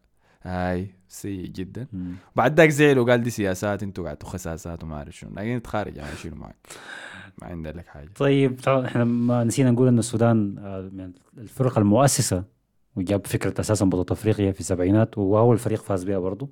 هاي 0.42 0.90
سيء 1.08 1.46
جدا. 1.46 1.86
مم. 1.92 2.12
بعد 2.36 2.56
ذاك 2.60 2.68
زعل 2.68 2.98
وقال 2.98 3.22
دي 3.22 3.30
سياسات 3.30 3.82
أنتوا 3.82 4.04
قاعدوا 4.04 4.28
خساسات 4.28 4.84
وما 4.84 4.96
اعرف 4.96 5.16
شنو. 5.16 5.30
لكن 5.36 5.62
تخارج 5.62 5.96
يعني 5.96 6.16
شيلوا 6.16 6.38
معك. 6.38 6.56
ما 7.42 7.48
عندك 7.48 7.76
لك 7.76 7.86
حاجة. 7.86 8.08
طيب 8.18 8.60
إحنا 8.68 9.04
ما 9.04 9.44
نسينا 9.44 9.70
نقول 9.70 9.88
إن 9.88 9.98
السودان 9.98 10.58
آه، 10.58 10.90
من 10.92 11.12
الفرق 11.38 11.78
المؤسسة 11.78 12.44
وجاب 12.96 13.26
فكرة 13.26 13.60
أساسا 13.60 13.84
بطولة 13.84 14.06
أفريقيا 14.10 14.52
في 14.52 14.60
السبعينات 14.60 15.18
واول 15.18 15.58
فريق 15.58 15.82
فاز 15.82 16.04
بها 16.04 16.18
برضه 16.18 16.48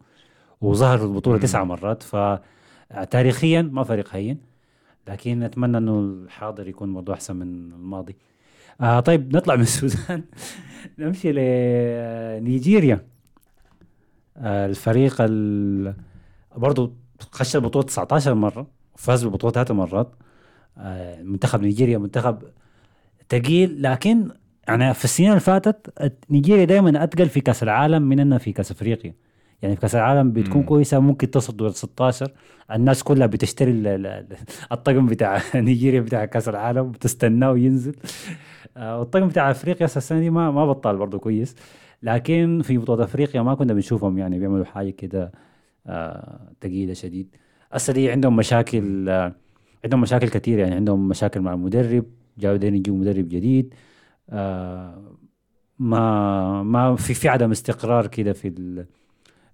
وظهر 0.60 0.98
في 0.98 1.04
البطولة 1.04 1.36
مم. 1.36 1.42
تسع 1.42 1.64
مرات. 1.64 2.02
فتاريخيا 2.02 3.62
ما 3.62 3.84
فريق 3.84 4.08
هين. 4.14 4.38
لكن 5.08 5.42
اتمنى 5.42 5.78
إنه 5.78 5.98
الحاضر 6.00 6.68
يكون 6.68 6.94
برضه 6.94 7.12
أحسن 7.14 7.36
من 7.36 7.72
الماضي. 7.72 8.16
آه 8.80 9.00
طيب 9.00 9.36
نطلع 9.36 9.54
من 9.56 9.62
السودان. 9.70 10.22
نمشي 10.98 11.32
لنيجيريا 11.32 13.06
آه 14.36 14.66
الفريق 14.66 15.16
ال... 15.20 15.94
برضه 16.56 16.92
خش 17.32 17.56
البطولة 17.56 17.86
19 17.86 18.34
مرة 18.34 18.66
وفاز 18.94 19.24
بالبطولة 19.24 19.52
ثلاث 19.52 19.70
مرات. 19.70 20.14
آه، 20.78 21.22
منتخب 21.22 21.62
نيجيريا 21.62 21.98
منتخب 21.98 22.42
ثقيل 23.30 23.82
لكن 23.82 24.30
يعني 24.68 24.94
في 24.94 25.04
السنين 25.04 25.30
اللي 25.30 25.40
فاتت 25.40 25.92
نيجيريا 26.30 26.64
دائما 26.64 27.04
أتقل 27.04 27.28
في 27.28 27.40
كأس 27.40 27.62
العالم 27.62 28.02
من 28.02 28.20
إنها 28.20 28.38
في 28.38 28.52
كأس 28.52 28.70
أفريقيا. 28.70 29.14
يعني 29.62 29.74
في 29.74 29.80
كأس 29.80 29.94
العالم 29.94 30.32
بتكون. 30.32 30.62
كويسة 30.62 30.98
ممكن 30.98 31.30
تصل 31.30 31.56
دور 31.56 31.70
16 31.70 32.32
الناس 32.72 33.02
كلها 33.02 33.26
بتشتري 33.26 33.70
ال- 33.70 33.86
ال- 33.86 34.06
ال- 34.06 34.36
الطقم 34.72 35.06
بتاع 35.06 35.40
نيجيريا 35.54 36.00
بتاع 36.00 36.24
كأس 36.24 36.48
العالم 36.48 36.90
بتستناه 36.92 37.56
ينزل 37.58 37.96
آه، 38.76 38.98
والطقم 38.98 39.28
بتاع 39.28 39.50
أفريقيا 39.50 39.86
السنة 39.86 40.20
دي 40.20 40.30
ما 40.30 40.50
ما 40.50 40.66
بطل 40.66 40.96
برضه 40.96 41.18
كويس. 41.18 41.56
لكن 42.02 42.60
في 42.64 42.78
بطولة 42.78 43.04
أفريقيا 43.04 43.42
ما 43.42 43.54
كنا 43.54 43.74
بنشوفهم 43.74 44.18
يعني 44.18 44.38
بيعملوا 44.38 44.64
حاجة 44.64 44.90
كده 44.90 45.32
آه، 45.86 46.52
تقيلة 46.60 46.92
شديد. 46.94 47.36
هسه 47.72 47.92
دي 47.92 48.10
عندهم 48.10 48.36
مشاكل 48.36 49.08
آه، 49.08 49.32
عندهم 49.84 50.00
مشاكل 50.00 50.28
كثير 50.28 50.58
يعني. 50.58 50.74
عندهم 50.74 51.08
مشاكل 51.08 51.40
مع 51.40 51.52
المدرب 51.54 52.04
جاوا 52.38 52.54
يجيبوا 52.56 52.98
مدرب 52.98 53.28
جديد. 53.28 53.74
آه، 54.30 55.16
ما 55.78 56.62
ما 56.62 56.96
في 56.96 57.14
في 57.14 57.28
عدم 57.28 57.50
استقرار 57.50 58.06
كده 58.06 58.32
في 58.32 58.48
ال 58.48 58.86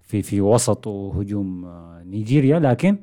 في 0.05 0.21
في 0.21 0.41
وسط 0.41 0.87
وهجوم 0.87 1.65
آه، 1.65 2.03
نيجيريا. 2.05 2.59
لكن 2.59 2.97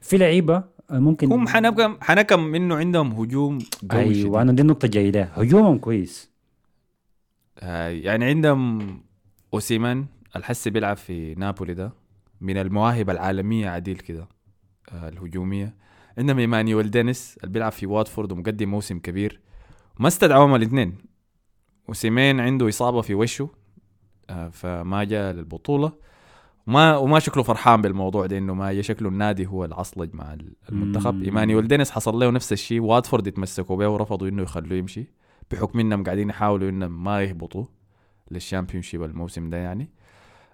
في 0.00 0.16
لعيبة 0.18 0.64
آه، 0.90 0.98
ممكن 0.98 1.32
هم 1.32 1.48
حنكم 1.48 1.96
حنكم 2.00 2.54
إنه 2.54 2.76
عندهم 2.76 3.12
هجوم 3.12 3.58
قوي 3.90 4.00
أيوه 4.00 4.12
شديد. 4.14 4.34
أنا 4.34 4.52
دي 4.52 4.62
النقطة 4.62 4.86
الجاية 4.86 5.10
لها. 5.10 5.32
هجومهم 5.36 5.78
كويس. 5.78 6.30
هاي 7.62 8.00
يعني 8.00 8.24
عندهم 8.24 8.80
أوسيمان 9.54 10.06
الحس 10.36 10.68
بيلعب 10.68 10.96
في 10.96 11.34
نابولي 11.34 11.74
ده 11.74 11.92
من 12.40 12.56
المواهب 12.56 13.10
العالمية 13.10 13.68
عديل 13.68 13.96
كده 13.98 14.28
آه 14.92 15.08
الهجومية. 15.08 15.74
عندهم 16.18 16.38
ايمانويل 16.38 16.90
دينيس 16.90 17.38
اللي 17.42 17.52
بيلعب 17.52 17.72
في 17.72 17.86
واتفورد 17.86 18.32
ومقدم 18.32 18.68
موسم 18.68 18.98
كبير. 18.98 19.40
ما 19.98 20.08
استدعوهم 20.08 20.54
الاثنين. 20.54 20.94
اوسيمين 21.88 22.40
عنده 22.40 22.68
إصابة 22.68 23.00
في 23.00 23.14
وشه 23.14 23.48
آه 24.30 24.48
فما 24.48 25.04
جاء 25.04 25.32
للبطولة. 25.32 25.92
وما 26.66 26.96
وما 26.96 27.18
شكله 27.18 27.42
فرحان 27.42 27.82
بالموضوع 27.82 28.26
ده 28.26 28.38
إنه 28.38 28.54
ما 28.54 28.82
شكله 28.82 29.08
النادي 29.08 29.46
هو 29.46 29.64
العصلج 29.64 30.14
مع 30.14 30.36
المنتخب. 30.68 31.14
مم. 31.14 31.22
ايمانويل 31.22 31.68
دينيس 31.68 31.90
حصل 31.90 32.18
له 32.18 32.30
نفس 32.30 32.52
الشيء. 32.52 32.80
واتفورد 32.80 33.26
يتمسكوا 33.26 33.76
به 33.76 33.88
ورفضوا 33.88 34.28
إنه 34.28 34.42
يخلوه 34.42 34.78
يمشي 34.78 35.06
بحكم 35.50 35.80
إنهم 35.80 36.04
قاعدين 36.04 36.30
يحاولوا 36.30 36.70
انهم 36.70 37.04
ما 37.04 37.22
يهبطوا 37.22 37.64
لل 38.30 38.82
Championship 38.82 39.02
الموسم 39.02 39.50
ده 39.50 39.56
يعني. 39.56 39.90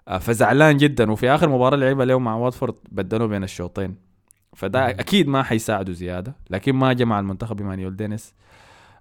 آه، 0.07 0.17
فزعلان 0.17 0.77
جدا. 0.77 1.11
وفي 1.11 1.29
آخر 1.29 1.49
مباراة 1.49 1.77
لعبها 1.77 2.05
له 2.05 2.19
مع 2.19 2.35
واتفورد 2.35 2.75
بدلوا 2.91 3.27
بين 3.27 3.43
الشوطين. 3.43 3.95
فده 4.55 4.89
أكيد 4.89 5.27
ما 5.27 5.43
حيساعده 5.43 5.93
زيادة 5.93 6.35
لكن 6.49 6.75
ما 6.75 6.93
جمع 6.93 7.19
المنتخب 7.19 7.61
ايمانويل 7.61 7.95
دينيس. 7.95 8.33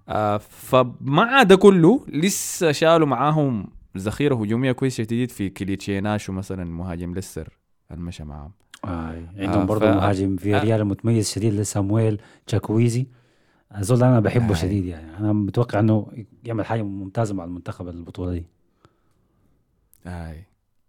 آه، 0.09 0.37
فمع 0.39 1.43
ده 1.43 1.57
كله 1.57 2.05
لسه 2.09 2.73
شالوا 2.73 3.07
معاهم 3.07 3.67
ذخيره 3.99 4.35
هجومية 4.35 4.73
كويسة 4.73 5.03
شديد 5.05 5.31
في 5.31 5.49
كليتشي 5.51 5.95
إيناتشو 5.95 6.33
مثلا 6.33 6.65
مهاجم 6.65 7.15
ليستر 7.15 7.59
اللي 7.91 8.05
مشى 8.05 8.25
معاهم 8.25 8.53
آه. 8.85 9.29
عندهم 9.37 9.61
آه، 9.61 9.65
برضه 9.65 9.93
ف- 9.93 9.95
مهاجم 9.97 10.37
فياريال 10.37 10.85
متميز 10.85 11.31
شديد 11.31 11.63
سامويل 11.63 12.21
تشاكويزي. 12.47 13.07
ده 13.91 14.09
أنا 14.09 14.21
بحبه 14.21 14.51
آه. 14.51 14.55
شديد 14.55 14.85
يعني. 14.85 15.17
أنا 15.19 15.33
متوقع 15.33 15.81
إنه 15.81 16.07
يعمل 16.45 16.67
حاجة 16.67 16.83
ممتازة 16.83 17.35
مع 17.35 17.45
المنتخب 17.45 17.89
البطولة 17.89 18.33
دي. 18.33 18.47
هاي. 20.05 20.45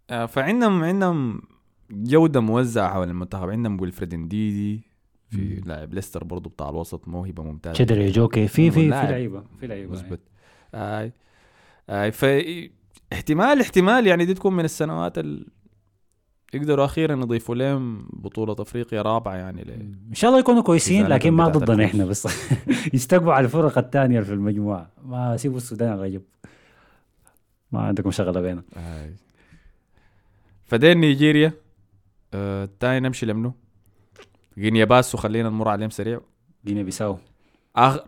آه، 0.10 0.26
فعندهم 0.26 0.84
عندهم 0.84 1.42
جودة 1.92 2.40
موزعة 2.40 2.94
حول 2.94 3.10
المنتخب. 3.10 3.50
عندهم 3.50 3.82
ويلفريد 3.82 4.14
انديدي 4.14 4.82
في. 5.30 5.62
لاعب 5.66 5.94
ليستر 5.94 6.24
برضو 6.24 6.50
بتاع 6.50 6.70
الوسط 6.70 7.08
موهبة 7.08 7.44
ممتازة. 7.44 7.74
تشيديرا 7.74 8.12
إيجوكي 8.12 8.48
في 8.48 8.72
في 8.72 8.82
في. 8.82 8.88
لعيبة 8.90 9.44
في 9.60 9.68
لعيبة. 9.68 9.92
مزبط 9.92 10.20
هاي. 10.74 11.12
هاي 11.90 12.12
ف 12.12 12.26
احتمال 13.14 13.62
احتمال 13.62 14.08
يعني 14.08 14.26
دي 14.26 14.34
تكون 14.34 14.54
من 14.54 14.66
السنوات 14.66 15.18
ال... 15.18 15.48
يقدروا 16.54 16.86
أخيرا 16.86 17.16
يضيفوا 17.16 17.56
لهم 17.56 18.08
بطولة 18.14 18.56
أفريقيا 18.60 19.02
رابعة 19.02 19.36
يعني 19.36 19.64
ل... 19.64 19.72
إن 20.10 20.14
شاء 20.14 20.30
الله 20.30 20.40
يكونوا 20.40 20.62
كويسين 20.62 21.08
لكن 21.08 21.32
ما 21.32 21.48
ضدنا. 21.48 21.86
إحنا 21.86 22.06
بس. 22.06 22.28
يستقبوا 22.94 23.34
على 23.34 23.46
الفرق 23.46 23.78
الثانية 23.78 24.22
في 24.22 24.34
المجموعة. 24.34 24.92
ما 25.04 25.38
سيبوا 25.38 25.58
السودان 25.58 25.92
على 25.92 26.10
جنب 26.10 26.22
ما 27.72 27.80
عندكم 27.82 28.12
شغلة 28.12 28.42
بينا 28.42 28.64
هاي. 28.76 29.16
فدين 30.66 30.98
نيجيريا. 30.98 31.54
آه 32.34 32.70
تاني 32.80 33.00
نمشي 33.00 33.26
لمنو؟ 33.26 33.54
غينيا 34.58 34.86
باسو 34.86 35.18
خلينا 35.18 35.50
نمر 35.50 35.68
عليهم 35.68 35.90
سريع. 35.90 36.20
جينيا 36.66 36.84
بيساو. 36.84 37.18
آخر. 37.76 38.06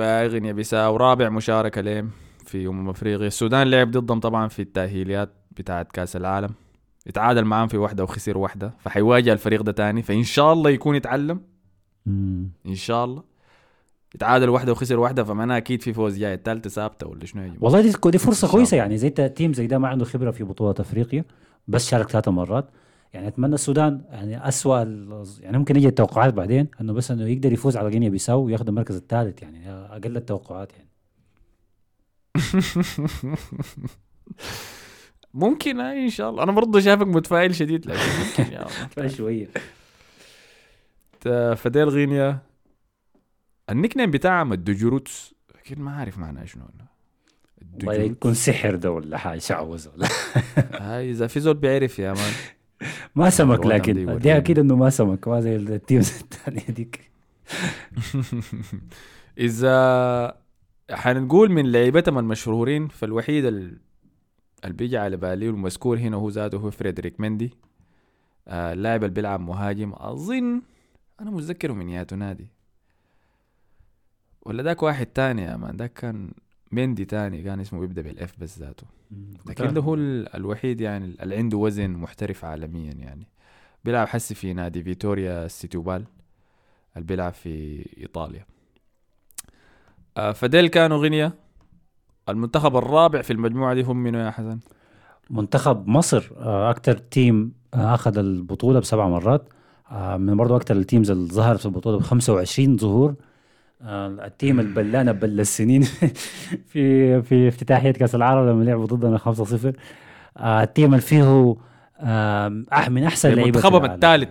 غينيا 0.00 0.52
بيساو. 0.52 0.96
رابع 0.96 1.28
مشاركة 1.28 1.80
لهم. 1.80 2.10
في 2.50 2.66
أمم 2.66 2.88
أفريقيا. 2.88 3.26
السودان 3.26 3.70
لعب 3.70 3.90
ضدهم 3.90 4.20
طبعا 4.20 4.48
في 4.48 4.62
التأهيليات 4.62 5.30
بتاعة 5.50 5.82
كأس 5.82 6.16
العالم. 6.16 6.50
اتعادل 7.06 7.44
معاهم 7.44 7.68
في 7.68 7.76
واحدة 7.76 8.02
وخسر 8.04 8.38
واحدة. 8.38 8.74
فحيواجه 8.78 9.32
الفريق 9.32 9.62
ده 9.62 9.72
تاني. 9.72 10.02
فإن 10.02 10.22
شاء 10.22 10.52
الله 10.52 10.70
يكون 10.70 10.96
يتعلم. 10.96 11.40
إن 12.06 12.74
شاء 12.74 13.04
الله. 13.04 13.22
يتعادل 14.14 14.48
واحدة 14.48 14.72
وخسر 14.72 14.98
واحدة 14.98 15.24
فمعناها 15.24 15.56
أكيد 15.56 15.82
في 15.82 15.92
فوز 15.92 16.18
جاي. 16.18 16.34
الثالثة 16.34 16.70
ثابتة 16.70 17.06
ولا 17.06 17.26
شنو 17.26 17.42
يا 17.42 17.46
جماعة 17.46 17.64
والله 17.64 17.80
دي 17.80 17.92
دي 18.10 18.18
فرصة 18.18 18.50
كويسة. 18.50 18.76
يعني. 18.76 18.98
زي 18.98 19.10
تيم 19.10 19.52
زي 19.52 19.66
ده 19.66 19.78
ما 19.78 19.88
عنده 19.88 20.04
خبرة 20.04 20.30
في 20.30 20.44
بطوله 20.44 20.74
أفريقيا 20.78 21.24
بس 21.68 21.88
شارك 21.88 22.08
ثلاث 22.08 22.28
مرات. 22.28 22.70
يعني 23.12 23.28
أتمنى 23.28 23.54
السودان 23.54 24.02
يعني 24.10 24.48
اسوء 24.48 24.76
يعني 25.40 25.58
ممكن 25.58 25.76
يجي 25.76 25.88
التوقعات 25.88 26.34
بعدين 26.34 26.68
إنه 26.80 26.92
بس 26.92 27.10
إنه 27.10 27.28
يقدر 27.28 27.52
يفوز 27.52 27.76
على 27.76 27.88
غينيا 27.88 28.08
بيساو 28.08 28.44
وياخذ 28.44 28.68
المركز 28.68 28.96
الثالث 28.96 29.42
يعني. 29.42 29.70
أقل 29.70 30.16
التوقعات 30.16 30.72
يعني. 30.72 30.89
ممكن 35.34 35.80
هاي 35.80 36.04
إن 36.04 36.10
شاء 36.10 36.30
الله. 36.30 36.42
أنا 36.42 36.52
برضه 36.52 36.80
شايفك 36.80 37.06
متفائل 37.06 37.54
شديد 37.54 37.86
لكن 37.86 38.00
ممكن 38.00 38.52
يا 38.98 39.08
شوية. 39.16 39.48
فديل 41.54 41.88
غينيا. 41.88 42.38
ال 43.70 43.96
nickname 43.96 44.10
بتاعهم 44.10 44.52
الدجورتوس. 44.52 45.34
أكيد 45.54 45.80
ما 45.80 45.96
عارف 45.96 46.18
معناه 46.18 46.44
شنو 46.44 46.64
والله 47.74 47.94
يكون 47.94 48.34
سحر 48.34 48.74
ده 48.76 48.90
ولا 48.90 49.18
حاجة 49.18 49.38
شعوذه 49.38 49.90
ولا. 49.96 50.08
هاي 50.80 51.10
إذا 51.10 51.26
في 51.26 51.40
زول 51.40 51.54
بيعرف 51.54 51.98
يا 51.98 52.12
man. 52.12 52.32
ما 53.14 53.30
سمك 53.30 53.66
لكن 53.66 54.18
دي. 54.18 54.36
أكيد 54.36 54.58
إنه 54.58 54.76
ما 54.76 54.90
سمك. 54.90 55.28
ما 55.28 55.40
زي 55.40 55.56
ال 55.56 55.65
teams 55.65 56.10
الثانية 56.20 56.66
ديك 56.68 57.10
إذا 59.38 60.39
حنقول 60.90 61.52
من 61.52 61.72
لعيبتهم 61.72 62.18
المشهورين 62.18 62.88
فالوحيد 62.88 63.44
ال- 63.44 63.78
اللي 64.64 64.74
بيجي 64.76 64.98
على 64.98 65.16
بالي 65.16 65.48
والمذكور 65.48 65.98
هنا 65.98 66.16
هو 66.16 66.28
ذاته 66.28 66.58
هو 66.58 66.70
فريدريك 66.70 67.20
مندي. 67.20 67.50
آه 68.48 68.72
اللاعب 68.72 69.04
اللي 69.04 69.14
بيلعب 69.14 69.40
مهاجم 69.40 69.92
أظن 69.96 70.62
أنا 71.20 71.30
متذكره 71.30 71.72
من 71.72 71.88
ياتو 71.88 72.16
نادي. 72.16 72.46
ولا 74.42 74.62
ذاك 74.62 74.82
واحد 74.82 75.06
تاني 75.06 75.42
يا 75.42 75.56
man 75.56 75.76
ذاك 75.76 75.92
كان 75.92 76.30
مندي 76.72 77.04
تاني 77.04 77.42
كان 77.42 77.60
اسمه 77.60 77.80
بيبدا 77.80 78.02
بال 78.02 78.23
F 78.23 78.34
بس 78.40 78.58
ذاته. 78.58 78.86
لكن 79.46 79.74
ده 79.74 79.80
هو 79.80 79.94
ال- 79.94 80.34
الوحيد 80.36 80.80
يعني 80.80 81.04
اللي 81.22 81.36
عنده 81.36 81.56
وزن 81.56 81.90
محترف 81.90 82.44
عالميا 82.44 82.92
يعني. 82.92 83.26
بيلعب 83.84 84.08
حسي 84.08 84.34
في 84.34 84.52
نادي 84.52 84.82
فيتوريا 84.82 85.48
سيتوبال 85.48 86.04
اللي 86.96 87.06
بيلعب 87.06 87.32
في 87.32 87.86
إيطاليا. 88.00 88.46
فديل 90.34 90.66
كانوا 90.66 90.98
غينيا 90.98 91.32
المنتخب 92.28 92.76
الرابع 92.76 93.22
في 93.22 93.32
المجموعة 93.32 93.74
دي 93.74 93.82
هم 93.82 93.96
منو 93.96 94.18
يا 94.18 94.30
حسن؟ 94.30 94.58
منتخب 95.30 95.88
مصر 95.88 96.30
آه، 96.36 96.70
أكثر 96.70 96.92
team 96.98 97.52
آه، 97.74 97.94
أخذ 97.94 98.18
البطولة 98.18 98.80
بسبع 98.80 99.08
مرات 99.08 99.48
آه، 99.90 100.16
من 100.16 100.36
برضه 100.36 100.56
أكثر 100.56 100.76
ال 100.76 100.82
teams 100.82 101.10
اللي 101.10 101.28
ظهرت 101.28 101.60
في 101.60 101.66
البطولة 101.66 101.98
ب 101.98 102.02
25 102.02 102.76
ظهور 102.76 103.14
آه، 103.82 104.06
ال 104.08 104.18
team 104.18 104.60
البلانه 104.60 105.12
بل 105.12 105.40
السنين 105.40 105.82
في 106.70 107.22
في 107.22 107.48
افتتاحية 107.48 107.90
كأس 107.90 108.14
العالم 108.14 108.48
لما 108.50 108.64
لعبوا 108.64 108.86
ضدنا 108.86 109.18
5-0 109.18 109.72
آه، 110.36 110.62
ال 110.62 110.68
team 110.68 110.90
اللي 110.90 111.00
فيه 111.00 111.56
آه، 112.00 112.48
من 112.88 113.04
أحسن 113.04 113.28
لعيبة 113.28 113.46
منتخبهم. 113.58 113.84
الثالث. 113.84 114.28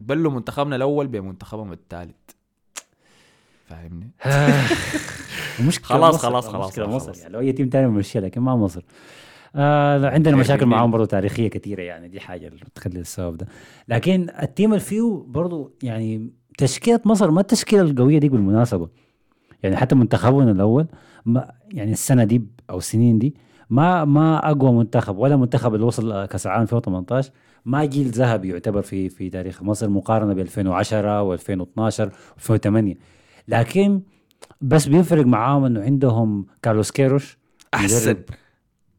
بلوا 0.00 0.32
منتخبنا 0.32 0.76
الأول 0.76 1.06
بمنتخبهم 1.06 1.72
الثالث 1.72 2.16
فاهمني؟ 3.66 4.10
المشكلة 5.60 5.86
خلاص- 5.88 6.14
مصر. 6.14 6.28
خلاص- 6.28 6.48
خلاص- 6.48 6.76
خلاص. 6.76 7.08
مصر 7.08 7.20
يعني 7.20 7.32
لو 7.32 7.40
أي 7.40 7.52
team 7.52 7.68
ثاني 7.72 7.86
بمشيها 7.86 8.20
لكن 8.22 8.40
ما 8.40 8.56
مصر 8.56 8.82
آه 9.56 10.10
عندنا 10.10 10.34
إيه، 10.34 10.40
مشاكل. 10.40 10.66
معاهم 10.66 10.90
برضه 10.90 11.04
تاريخية 11.06 11.48
كثيره 11.48 11.82
يعني 11.82 12.08
دي 12.08 12.20
حاجة 12.20 12.48
اللي 12.48 12.60
بتخلي 12.64 13.00
السبب 13.00 13.36
ده 13.36 13.46
لكن 13.88 14.26
التيم 14.42 14.70
اللي 14.70 14.84
فيه 14.84 15.24
برضه 15.26 15.72
يعني 15.82 16.30
تشكيلة 16.58 17.00
مصر 17.04 17.30
ما 17.30 17.40
التشكيلة 17.40 17.82
القوية 17.82 18.18
دي 18.18 18.28
بالمناسبة 18.28 18.88
يعني 19.62 19.76
حتى 19.76 19.94
منتخبنا 19.94 20.50
الأول 20.50 20.86
ما 21.26 21.50
يعني 21.70 21.92
السنة 21.92 22.24
دي 22.24 22.42
أو 22.70 22.78
السنين 22.78 23.18
دي 23.18 23.34
ما 23.70 24.04
ما 24.04 24.50
أقوى 24.50 24.72
منتخب 24.72 25.16
ولا 25.18 25.36
منتخب 25.36 25.74
اللي 25.74 25.86
وصل 25.86 26.26
كأس 26.26 26.46
العالم 26.46 26.62
2018 26.62 27.30
ما 27.64 27.84
جيل 27.84 28.06
ذهبي 28.08 28.48
يعتبر 28.48 28.82
في 28.82 29.08
في 29.08 29.30
تاريخ 29.30 29.62
مصر 29.62 29.88
مقارنة 29.88 30.34
ب 30.34 30.38
2010 30.38 31.36
و2012 31.36 32.10
و2008 32.40 32.94
لكن 33.48 34.02
بس 34.60 34.86
بيفرق 34.86 35.26
معاهم 35.26 35.64
إنه 35.64 35.82
عندهم 35.82 36.46
كارلوس 36.62 36.90
كيروش 36.90 37.38
أحسن. 37.74 38.22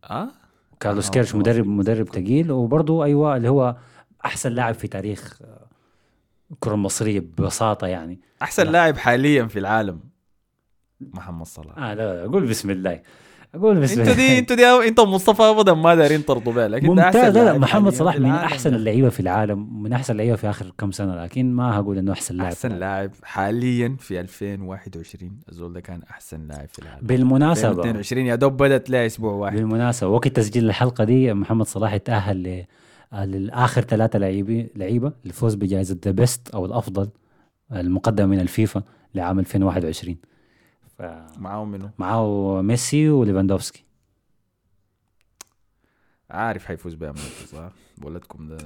آه؟ 0.04 0.28
كارلوس 0.80 1.08
آه، 1.08 1.12
كيروش. 1.12 1.36
مدرب 1.36 1.68
مدرب 1.68 2.08
ثقيل 2.10 2.52
وبرضه 2.52 3.04
أيوه 3.04 3.38
اللي 3.38 3.50
هو 3.50 3.76
أحسن 4.26 4.52
لاعب 4.52 4.74
في 4.74 4.88
تاريخ 4.88 5.42
آه، 5.42 5.68
الكره 6.52 6.74
المصريه 6.74 7.20
ببساطة 7.20 7.88
يعني. 7.88 8.20
أحسن 8.42 8.64
لا. 8.66 8.72
لاعب 8.72 8.98
حاليا 8.98 9.46
في 9.46 9.60
العالم 9.60 10.00
محمد 11.02 11.46
صلاح. 11.46 11.78
آه 11.78 11.94
لا 11.94 12.14
لا 12.16 12.26
أقول 12.26 12.48
بسم 12.48 12.70
الله. 12.70 13.02
أقول 13.56 13.78
أنتوا 13.84 14.04
الله 14.04 14.14
دي 14.14 14.40
أنتوا 14.40 14.56
دي 14.56 14.88
انت 14.88 15.00
ومصطفى 15.00 15.42
ابدا 15.44 15.74
ما 15.74 15.96
دارين 15.96 16.26
ترضوا 16.26 16.54
بها 16.54 16.68
لكن 16.68 16.88
ممتاز. 16.88 17.38
لا 17.38 17.44
لا 17.44 17.58
محمد 17.58 17.84
حالياً 17.84 17.98
صلاح 17.98 18.20
من 18.20 18.26
العالم 18.26 18.46
أحسن. 18.46 18.74
اللعيبة 18.76 19.10
في 19.10 19.20
العالم 19.20 19.84
من 19.84 19.94
أحسن 19.94 20.14
اللعيبة 20.14 20.36
في 20.36 20.50
آخر 20.50 20.74
كم 20.78 20.92
سنة 20.92 21.24
لكن 21.24 21.54
ما 21.54 21.76
هقول 21.76 21.98
إنه 21.98 22.12
أحسن 22.12 22.36
لاعب 22.36 22.48
أحسن 22.52 22.72
لاعب 22.72 23.12
حاليا 23.24 23.96
في 24.00 24.20
2021 24.20 25.32
الزول 25.50 25.74
ده 25.74 25.80
كان 25.82 26.02
أحسن 26.12 26.48
لاعب 26.48 26.68
في 26.72 26.80
العالم. 26.80 27.08
بالمناسبة. 27.08 27.70
2022 27.70 28.26
يا 28.26 28.36
دوب 28.36 28.58
بدت 28.58 28.90
لها 28.90 29.06
أسبوع 29.06 29.34
واحد. 29.34 29.56
بالمناسبة 29.56 30.10
وقت 30.10 30.28
تسجيل 30.28 30.66
الحلقة 30.66 31.04
دي 31.04 31.34
محمد 31.34 31.66
صلاح 31.66 31.98
تأهل 31.98 32.44
ل 32.44 32.66
للآخر 33.26 33.82
ثلاثة 33.82 34.20
لعيبه 34.20 34.68
لعيبة. 34.76 35.12
للفوز 35.26 35.56
بجائزة 35.56 35.98
The 36.06 36.12
Best 36.12 36.50
أو 36.50 36.66
الأفضل 36.66 37.10
المقدمة 37.74 38.28
من 38.28 38.40
الفيفا 38.40 38.84
لعام 39.16 39.40
2021 39.40 40.18
معاهم 41.38 41.72
منو 41.72 41.90
فمعاه 41.98 42.62
ميسي 42.62 43.10
وليفاندوفسكي. 43.10 43.84
عارف 46.32 46.66
حيفوز 46.66 46.96
مركز 46.96 47.50
صح؟ 47.52 47.72
ولدكم 48.04 48.48
ده. 48.48 48.58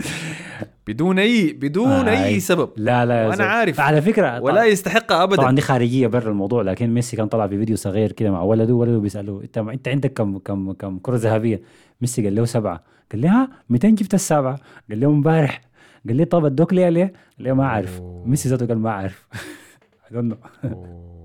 بدون 0.88 1.20
اي 1.20 1.54
بدون 1.54 1.88
آه، 1.90 2.10
أي 2.10 2.26
أي. 2.26 2.40
سبب. 2.40 2.70
لا 2.78 3.06
لا 3.06 3.24
يا 3.24 3.28
وأنا. 3.28 3.44
عارف. 3.44 3.80
على 3.80 4.02
فكرة 4.02 4.42
ولا 4.42 4.66
يستحقها 4.66 5.26
طبعا 5.26 5.44
ابدا. 5.44 5.52
دي 5.52 5.62
خارجية 5.62 6.08
برا 6.08 6.30
الموضوع 6.30 6.62
لكن 6.62 6.94
ميسي 6.94 7.18
كان 7.18 7.28
طلع 7.28 7.48
في 7.48 7.58
فيديو 7.58 7.76
صغير 7.76 8.12
كده 8.12 8.32
مع 8.32 8.42
ولده 8.42 8.74
ولده 8.74 8.98
بيسأله 9.00 9.42
انت 9.44 9.58
إنت 9.58 9.88
عندك 9.88 10.14
كم 10.14 10.38
كم 10.38 10.72
كم 10.72 11.00
كرة 11.00 11.16
ذهبية؟ 11.16 11.62
ميسي 12.02 12.24
قال 12.24 12.36
له 12.36 12.46
سبعة. 12.46 12.84
قال 13.12 13.22
لي 13.22 13.28
ها 13.28 13.50
200 13.70 13.90
جبت 13.90 14.14
السبعة. 14.14 14.60
قال 14.90 15.00
له 15.00 15.08
امبارح. 15.08 15.62
قال 16.08 16.16
لي 16.16 16.26
طب 16.26 16.46
ادوك 16.46 16.74
ليه 16.74 16.90
ليه؟ 16.90 17.04
قال 17.38 17.44
لي 17.48 17.54
ما 17.54 17.78
أوه. 18.00 18.24
ميسي 18.26 18.50
ذاته 18.50 18.66
قال 18.68 18.80
ما 18.80 18.90
أعرف. 18.90 19.28
I 20.10 20.14
don't 20.14 20.34
know. 20.34 21.17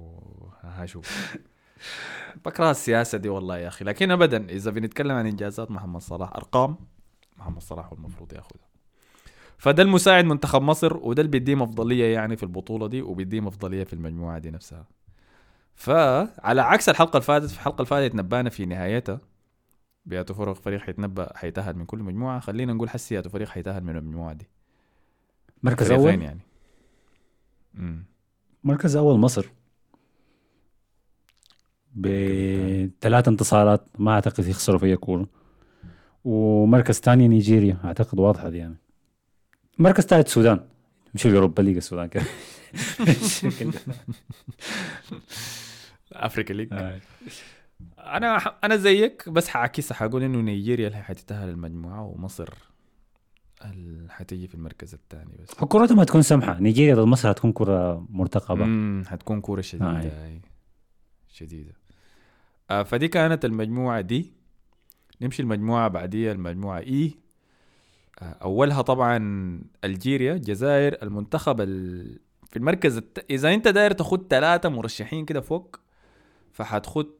هشوف 0.84 1.36
بكره 2.44 2.70
السياسة 2.70 3.18
دي 3.18 3.28
والله 3.28 3.58
يا 3.58 3.68
أخي. 3.68 3.84
لكن 3.84 4.10
ابدا 4.10 4.48
إذا 4.50 4.70
بنتكلم 4.70 5.12
عن 5.12 5.26
إنجازات 5.26 5.70
محمد 5.70 6.00
صلاح 6.00 6.36
أرقام 6.36 6.76
محمد 7.36 7.62
صلاح 7.62 7.86
هو 7.86 7.96
المفروض 7.96 8.32
ياخذها. 8.32 8.68
فده 9.58 9.82
المساعد 9.82 10.24
منتخب 10.24 10.62
مصر 10.62 10.96
وده 10.96 11.20
اللي 11.22 11.30
بيديهم 11.30 11.62
افضليه 11.62 12.14
يعني 12.14 12.36
في 12.36 12.42
البطولة 12.42 12.86
دي 12.86 13.02
وبيديهم 13.02 13.46
افضليه 13.46 13.84
في 13.84 13.92
المجموعة 13.92 14.38
دي 14.38 14.50
نفسها. 14.50 14.86
فعلى 15.74 16.62
عكس 16.62 16.88
الحلقة 16.88 17.12
اللي 17.12 17.22
فاتت 17.22 17.46
في 17.46 17.54
الحلقة 17.54 17.76
اللي 17.76 17.86
فاتت 17.86 18.14
نبانا 18.14 18.50
في 18.50 18.66
نهايتها 18.66 19.20
بياتوا 20.06 20.36
فرق 20.36 20.52
فريق 20.52 20.80
حيتنبأ 20.80 21.36
حيتأهل 21.36 21.76
من 21.76 21.84
كل 21.84 21.98
مجموعة. 21.98 22.40
خلينا 22.40 22.72
نقول 22.72 22.90
حسي 22.90 23.14
ياتوا 23.14 23.30
فريق 23.30 23.48
حيتأهل 23.48 23.84
من 23.84 23.96
المجموعة 23.96 24.32
دي. 24.32 24.48
مركز 25.62 25.90
أول؟ 25.90 26.22
يعني. 26.22 26.40
امم 27.78 28.04
مركز 28.64 28.96
أول 28.96 29.18
مصر. 29.18 29.46
بثلاث 31.94 33.28
انتصارات 33.28 33.86
ما 33.98 34.10
أعتقد 34.12 34.46
يخسروا 34.46 34.78
فيها 34.78 34.96
كوره 34.96 35.26
ومركز 36.24 37.00
ثاني 37.00 37.28
نيجيريا 37.28 37.78
أعتقد 37.84 38.18
واضحة 38.18 38.48
دي 38.48 38.58
يعني. 38.58 38.76
مركز 39.78 40.04
ثالث 40.04 40.26
السودان 40.26 40.60
مش 41.14 41.26
الأوروبا 41.26 41.62
ليج 41.62 41.76
السودان 41.76 42.08
كده. 42.08 42.24
Africa 46.12 46.52
League 46.52 46.68
آه. 46.72 47.00
أنا 47.98 48.38
ح- 48.38 48.58
أنا 48.64 48.76
زيك 48.76 49.28
بس 49.28 49.48
حعكسها 49.48 49.94
حقول 49.94 50.22
إنه 50.22 50.40
نيجيريا 50.40 50.86
اللي 50.88 50.98
حتتأهل 51.02 51.48
المجموعة 51.48 52.02
ومصر 52.02 52.48
اللي 53.64 54.12
حتيجي 54.12 54.46
في 54.48 54.54
المركز 54.54 54.94
الثاني 54.94 55.30
بس. 55.42 55.54
كورتهم 55.54 56.00
هتكون 56.00 56.22
سمحة. 56.22 56.58
نيجيريا 56.60 56.94
ضد 56.94 57.04
مصر 57.04 57.30
هتكون 57.30 57.52
كرة 57.52 58.06
مرتقبة. 58.10 58.64
امم 58.64 59.04
حتكون 59.06 59.40
شديده 59.62 59.86
آه، 59.90 60.40
شديدة 61.28 61.70
آه 61.70 61.81
فدي 62.82 63.08
كانت 63.08 63.44
المجموعة 63.44 64.00
دي. 64.00 64.32
نمشي 65.20 65.42
المجموعة 65.42 65.88
بعديها 65.88 66.32
المجموعة 66.32 66.78
اي 66.78 67.14
آه 68.18 68.24
أولها 68.24 68.82
طبعا 68.82 69.18
ألجيريا 69.84 70.32
الجزائر 70.34 71.02
المنتخب 71.02 71.60
ال... 71.60 72.18
في 72.50 72.56
المركز 72.56 72.96
الت... 72.96 73.24
إذا 73.30 73.54
أنت 73.54 73.68
داير 73.68 73.92
تاخد 73.92 74.26
ثلاثة 74.30 74.68
مرشحين 74.68 75.24
كده 75.24 75.40
فوق 75.40 75.80
فحتخد 76.52 77.10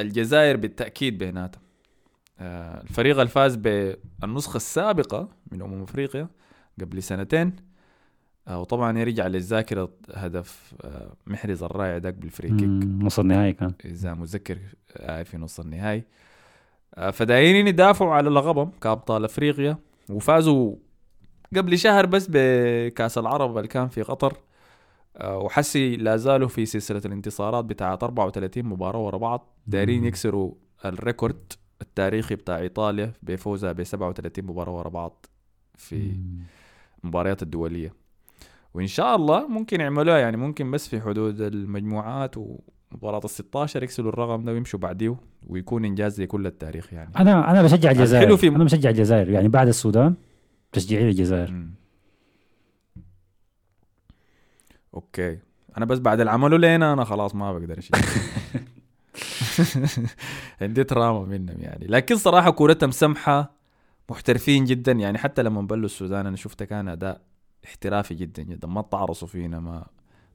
الجزائر 0.00 0.56
بالتأكيد 0.56 1.18
بيناتهم 1.18 1.62
آه 2.38 2.82
الفريق 2.82 3.18
اللي 3.18 3.30
فاز 3.30 3.56
بالنسخة 3.56 4.56
السابقة 4.56 5.28
من 5.52 5.62
أمم 5.62 5.82
أفريقيا 5.82 6.28
قبل 6.80 7.02
سنتين. 7.02 7.46
آه 7.46 7.67
وطبعا 8.56 8.98
يرجع 8.98 9.26
للذاكرة 9.26 9.90
هدف 10.14 10.74
آه 10.84 11.12
محرز 11.26 11.62
الرائع 11.62 11.98
داك 11.98 12.14
بال 12.14 12.25
free 12.25 12.48
kick. 12.48 12.68
نص 13.02 13.18
النهائي 13.18 13.52
كان. 13.52 13.72
إذا 13.84 14.14
متذكر 14.14 14.58
آه 14.96 15.22
في 15.22 15.36
نص 15.36 15.60
النهائي 15.60 16.04
آه 16.94 17.10
فدايرين 17.10 17.66
يدافعوا 17.66 18.14
على 18.14 18.30
لقبهم 18.30 18.70
كأبطال 18.80 19.24
أفريقيا 19.24 19.78
وفازوا 20.10 20.74
قبل 21.56 21.78
شهر 21.78 22.06
بس 22.06 22.26
بكأس 22.30 23.18
العرب 23.18 23.56
اللي 23.56 23.68
كان 23.68 23.88
في 23.88 24.02
قطر. 24.02 24.36
آه 25.16 25.38
وحسي 25.38 25.96
لا 25.96 26.16
زالوا 26.16 26.48
في 26.48 26.66
سلسلة 26.66 27.02
الانتصارات 27.04 27.64
بتاعت 27.64 28.02
34 28.02 28.64
مباراة 28.64 29.00
ورا 29.06 29.18
بعض. 29.18 29.56
دايرين. 29.66 30.04
يكسروا 30.04 30.54
الريكورد 30.84 31.52
التاريخي 31.82 32.34
بتاع 32.34 32.58
إيطاليا 32.58 33.12
بفوزها 33.22 33.72
ب 33.72 33.82
37 33.82 34.44
مباراة 34.44 34.72
ورا 34.72 34.88
بعض 34.88 35.26
في. 35.74 36.12
المباريات 37.04 37.42
الدولية. 37.42 38.07
وإن 38.74 38.86
شاء 38.86 39.16
الله 39.16 39.48
ممكن 39.48 39.80
يعملوها 39.80 40.18
يعني 40.18 40.36
ممكن 40.36 40.70
بس 40.70 40.88
في 40.88 41.00
حدود 41.00 41.40
المجموعات 41.40 42.34
ومباراة 42.36 43.20
ال 43.24 43.30
16 43.30 43.82
يكسروا 43.82 44.12
الرقم 44.12 44.44
ده 44.44 44.52
ويمشوا 44.52 44.78
بعديه 44.78 45.16
ويكون 45.46 45.84
إنجاز 45.84 46.20
لكل 46.20 46.46
التاريخ 46.46 46.92
يعني. 46.92 47.10
أنا 47.18 47.50
أنا 47.50 47.62
بشجع 47.62 47.90
الجزائر. 47.90 48.22
الحلو 48.22 48.36
في- 48.36 48.48
أنا 48.48 48.64
بشجع 48.64 48.90
الجزائر. 48.90 49.30
يعني 49.30 49.48
بعد 49.48 49.68
السودان 49.68 50.14
تشجيعي 50.72 51.04
للجزائر. 51.04 51.50
مم. 51.50 51.70
أوكي. 54.94 55.38
أنا 55.76 55.84
بس 55.84 55.98
بعد 55.98 56.20
اللي 56.20 56.30
عملوا 56.32 56.58
لينا 56.58 56.92
أنا 56.92 57.04
خلاص 57.04 57.34
ما 57.34 57.52
بقدر 57.58 57.78
أشيل 57.78 57.96
عندي 60.62 60.84
تراما 60.84 61.24
منهم 61.26 61.60
يعني. 61.60 61.86
لكن 61.86 62.16
صراحة 62.16 62.50
كورتهم 62.50 62.90
سمحة 62.90 63.52
محترفين 64.10 64.64
جدا. 64.64 64.92
يعني 64.92 65.18
حتى 65.18 65.42
لما 65.42 65.62
بلوا 65.62 65.84
السودان 65.84 66.26
أنا 66.26 66.36
شفت 66.36 66.62
كان 66.62 66.88
أداء 66.88 67.20
احترافي 67.64 68.14
جدا 68.14 68.42
جدا. 68.42 68.68
ما 68.68 68.82
تعرصوا 68.82 69.28
فينا 69.28 69.60
ما 69.60 69.86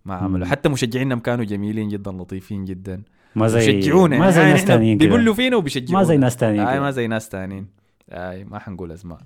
ما 0.06 0.16
عملوا. 0.16 0.48
حتى 0.48 0.70
مشجعينهم 0.70 1.20
كانوا 1.20 1.46
جميلين 1.46 1.90
جدا 1.90 2.12
لطيفين 2.12 2.66
جدا. 2.66 3.04
ما 3.36 3.48
زي 3.48 3.72
بيشجعونا 3.72 4.20
ما 4.20 4.32
زي 4.32 4.42
يعني 4.42 4.54
ناس 4.54 4.66
كده. 4.66 4.78
بيبلوا 4.78 5.34
فينا 5.34 5.56
وبيشجعونا. 5.56 5.98
ما 5.98 6.04
زي 6.04 6.18
ناس 6.18 6.38
تانيين 6.38 6.68
آي 6.68 6.74
كده. 6.74 6.82
ما 6.82 6.92
زي 6.92 7.08
ناس 7.08 7.30
تانيين. 7.30 7.68
آي 8.10 8.44
ما 8.44 8.60
حنقول 8.60 8.92
أسماء. 8.92 9.20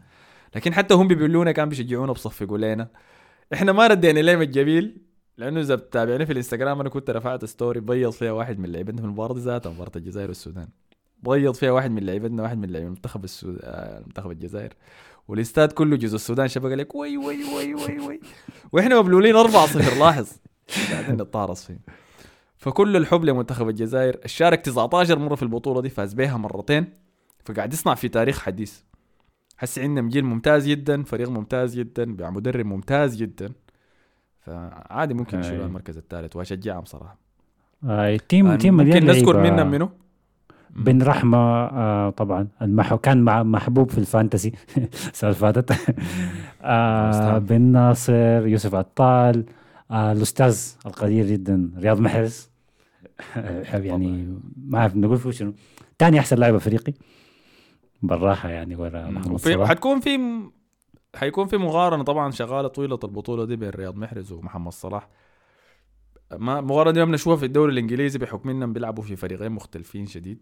لكن 0.55 0.73
حتى 0.73 0.93
هم 0.93 1.07
بيقولونا 1.07 1.51
كان 1.51 1.69
بيشجعونا 1.69 2.11
بصفقوا 2.11 2.57
لنا 2.57 2.87
إحنا 3.53 3.71
ما 3.71 3.87
ردينا 3.87 4.19
لهم 4.19 4.41
الجميل 4.41 4.97
لأنه 5.37 5.59
إذا 5.59 5.75
بتابعني 5.75 6.25
في 6.25 6.31
الإنستغرام 6.31 6.79
أنا 6.79 6.89
كنت 6.89 7.09
رفعت 7.09 7.45
story 7.45 7.79
بيض 7.79 8.11
فيها 8.11 8.31
واحد 8.31 8.59
من 8.59 8.71
لعيبتنا 8.71 8.97
في 8.97 9.03
المباراة 9.03 9.35
ذاتها 9.37 9.69
مباراة 9.69 9.91
الجزائر 9.95 10.27
والسودان. 10.27 10.67
بيض 11.23 11.53
فيها 11.53 11.71
واحد 11.71 11.91
من 11.91 12.03
لعيبتنا 12.03 12.43
واحد 12.43 12.57
من 12.57 12.69
لعيبة 12.69 12.89
منتخب 12.89 13.23
السود... 13.23 13.59
آه، 13.63 13.99
منتخب 13.99 14.31
الجزائر. 14.31 14.73
والإستاد 15.27 15.71
كله 15.71 15.97
جزء 15.97 16.15
السودان 16.15 16.47
شبك 16.47 16.71
لك 16.71 16.95
وي 16.95 17.17
وي 17.17 17.43
وي 17.55 17.73
وي 17.75 17.99
وي. 17.99 18.19
وإحنا 18.71 18.99
مبلولين 18.99 19.35
4 19.35 19.65
0 19.65 19.99
لاحظ. 19.99 20.27
قاعدين 20.91 21.15
نتطارص 21.15 21.65
فيه. 21.65 21.79
فكل 22.57 22.97
الحب 22.97 23.25
لمنتخب 23.25 23.69
الجزائر. 23.69 24.19
شارك 24.25 24.61
19 24.61 25.19
مرة 25.19 25.35
في 25.35 25.43
البطولة 25.43 25.81
دي 25.81 25.89
فاز 25.89 26.13
بيها 26.13 26.37
مرتين. 26.37 26.93
فقاعد 27.45 27.73
يصنع 27.73 27.95
في 27.95 28.09
تاريخ 28.09 28.39
حديث. 28.39 28.79
حس 29.57 29.79
عندنا 29.79 30.09
جيل 30.09 30.25
ممتاز 30.25 30.67
جدا 30.67 31.03
فريق 31.03 31.29
ممتاز 31.29 31.75
جدا 31.75 32.05
مع 32.05 32.29
مدرب 32.29 32.65
ممتاز 32.65 33.15
جدا. 33.15 33.53
فعادي 34.39 35.13
ممكن 35.13 35.39
يشيلوا. 35.39 35.65
المركز 35.65 35.97
الثالث 35.97 36.35
وأشجعهم 36.35 36.85
صراحة. 36.85 37.17
آه، 37.83 38.17
team 38.17 38.55
team 38.55 38.77
ممكن 38.77 39.05
نذكر. 39.05 39.43
منهم 39.43 39.71
منو 39.71 40.06
بن 40.75 41.01
رحمة 41.03 41.37
آه 41.37 42.09
طبعا 42.09 42.47
المحو 42.61 42.97
كان 42.97 43.21
مع 43.21 43.43
محبوب 43.43 43.91
في 43.91 43.97
ال 43.97 44.03
fantasy. 44.03 44.51
السنة 45.13 45.29
اللي 45.29 45.39
فاتت. 45.39 45.71
آه. 46.61 47.37
بن 47.37 47.61
ناصر 47.61 48.47
يوسف 48.47 48.75
عطال 48.75 49.45
آه 49.91 50.11
الأستاذ 50.11 50.59
القدير 50.85 51.25
جدا 51.25 51.71
رياض 51.77 51.99
محرز. 51.99 52.49
يعني 53.73 54.37
ما 54.65 54.79
أعرف 54.79 54.95
نقول 54.95 55.17
فيه 55.17 55.31
شنو. 55.31 55.53
ثاني 55.99 56.19
أحسن 56.19 56.37
لاعب 56.37 56.55
أفريقي. 56.55 56.93
بالراحة 58.01 58.49
يعني 58.49 58.75
ورا 58.75 59.09
محمد 59.09 59.37
صلاح. 59.39 59.69
حتكون 59.69 59.99
في 59.99 60.19
حيكون 61.15 61.47
في 61.47 61.57
مقارنة 61.57 62.03
طبعا 62.03 62.31
شغالة 62.31 62.67
طويلة 62.67 62.99
البطولة 63.03 63.45
دي 63.45 63.55
بين 63.55 63.69
رياض 63.69 63.95
محرز 63.95 64.31
ومحمد 64.31 64.71
صلاح. 64.71 65.07
ما 66.31 66.59
المقارنه 66.59 66.91
دي 66.91 66.99
ما 66.99 67.05
بنشوفها 67.05 67.35
في 67.35 67.45
الدوري 67.45 67.71
الإنجليزي 67.71 68.19
بحكم 68.19 68.49
إنهم 68.49 68.73
بيلعبوا 68.73 69.03
في 69.03 69.15
فريقين 69.15 69.51
مختلفين 69.51 70.05
شديد. 70.05 70.39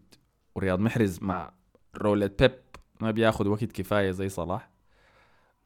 ورياض 0.55 0.79
محرز 0.79 1.19
مع 1.21 1.51
رولة 1.97 2.29
بيب 2.39 2.51
ما 3.01 3.11
بياخد 3.11 3.47
وقت 3.47 3.63
كفاية 3.63 4.11
زي 4.11 4.29
صلاح. 4.29 4.69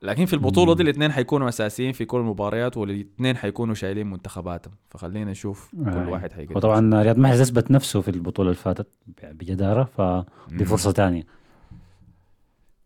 لكن 0.02 0.26
في 0.26 0.34
البطولة 0.34 0.76
دي. 0.76 0.84
الاثنين 0.84 1.12
حيكونوا 1.12 1.50
أساسيين 1.50 1.92
في 1.92 2.06
كل 2.06 2.18
المباريات 2.18 2.78
والاثنين 2.78 3.38
حيكونوا 3.38 3.74
شايلين 3.76 4.08
منتخباتهم. 4.08 4.74
فخلينا 4.90 5.32
نشوف 5.32 5.72
كل 5.76 5.90
آه. 5.90 6.10
واحد 6.10 6.34
حيقدم. 6.34 6.56
وطبعا 6.56 7.02
رياض 7.04 7.18
محرز 7.18 7.42
أثبت 7.42 7.72
نفسه 7.72 8.02
في 8.02 8.08
البطولة 8.12 8.50
اللي 8.50 8.62
فاتت 8.62 8.88
بجدارة 9.24 9.84
فدي 9.84 10.26
مم. 10.52 10.66
فرصة 10.66 10.92
ثانية 10.92 11.24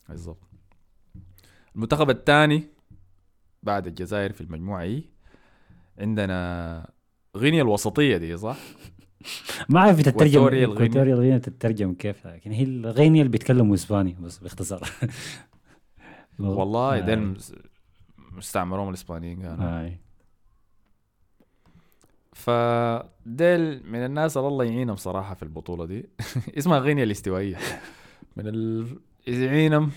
بالضبط. 0.10 0.38
المنتخب 1.76 2.10
الثاني 2.10 2.64
بعد 3.64 3.88
الجزائر 3.88 4.32
في 4.32 4.42
المجموعة 4.42 4.82
هي 4.82 5.04
عندنا 6.00 6.90
غينيا 7.38 7.62
الوسطية 7.62 8.18
دي 8.18 8.38
صح؟ 8.38 8.58
ما 9.70 9.80
أعرف 9.80 10.02
تترجم 10.02 10.40
إكواتوريا 10.42 10.66
الغينيا. 10.66 11.04
الغينيا 11.04 11.38
تترجم 11.38 11.94
كيف 11.94 12.28
لكن 12.28 12.52
هي 12.52 12.64
الغينيا 12.64 13.22
اللي 13.22 13.32
بيتكلموا 13.32 13.76
إسباني 13.76 14.18
بس 14.22 14.38
باختصار 14.38 14.82
والله. 16.40 17.00
ده 17.00 17.14
المس- 17.14 17.56
مستعمرهم 18.32 18.90
الإسبانيين 18.90 19.42
كانوا 19.42 19.82
آي. 19.82 19.98
فديل 22.34 23.92
من 23.92 24.06
الناس 24.06 24.38
اللي 24.38 24.48
الله 24.48 24.64
يعينهم 24.66 24.96
صراحة 24.96 25.34
في 25.36 25.44
البطولة 25.44 25.86
دي 25.86 26.10
اسمها 26.58 26.80
غينيا 26.80 27.04
الاستوائية 27.04 27.58
من 28.38 28.48
ال... 28.48 28.88
يعينهم 29.28 29.92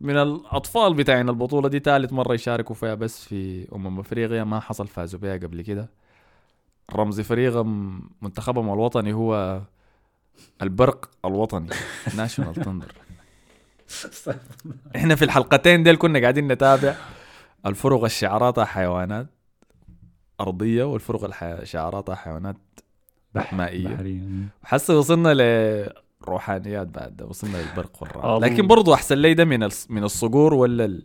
من 0.00 0.16
الأطفال 0.16 0.94
بتاعين 0.94 1.28
البطولة 1.28 1.68
دي 1.68 1.78
ثالث 1.78 2.12
مرة 2.12 2.34
يشاركوا 2.34 2.74
فيها 2.74 2.94
بس 2.94 3.24
في 3.24 3.68
أمم 3.74 4.00
أفريقيا 4.00 4.44
ما 4.44 4.60
حصل 4.60 4.86
فازوا 4.86 5.20
بها 5.20 5.36
قبل 5.36 5.62
كده 5.62 5.90
رمز 6.94 7.20
فريقهم 7.20 8.02
منتخبهم 8.22 8.72
الوطني 8.72 9.12
هو 9.12 9.62
البرق 10.62 11.10
الوطني 11.24 11.68
ناشونال 12.16 12.54
تندر 12.54 12.92
إحنا 14.96 15.14
في 15.14 15.24
الحلقتين 15.24 15.82
ديل 15.82 15.96
كنا 15.96 16.20
قاعدين 16.20 16.48
نتابع 16.48 16.94
الفرق 17.66 18.04
الشعاراتها 18.04 18.64
حيوانات 18.64 19.26
أرضية 20.40 20.84
والفرق 20.84 21.24
الح... 21.24 21.64
شعاراتها 21.64 22.14
حيوانات. 22.14 22.56
بحرية. 23.34 24.20
حاسه 24.62 24.98
وصلنا 24.98 25.34
لروحانيات 26.22 26.86
بعد 26.86 27.22
وصلنا 27.22 27.56
للبرق 27.56 28.02
والرعد 28.02 28.24
الله. 28.24 28.48
لكن 28.48 28.66
برضو 28.66 28.94
أحسن 28.94 29.18
لي 29.18 29.34
ده 29.34 29.44
من 29.44 29.68
من 29.88 30.04
الصقور 30.04 30.54
ولا 30.54 31.02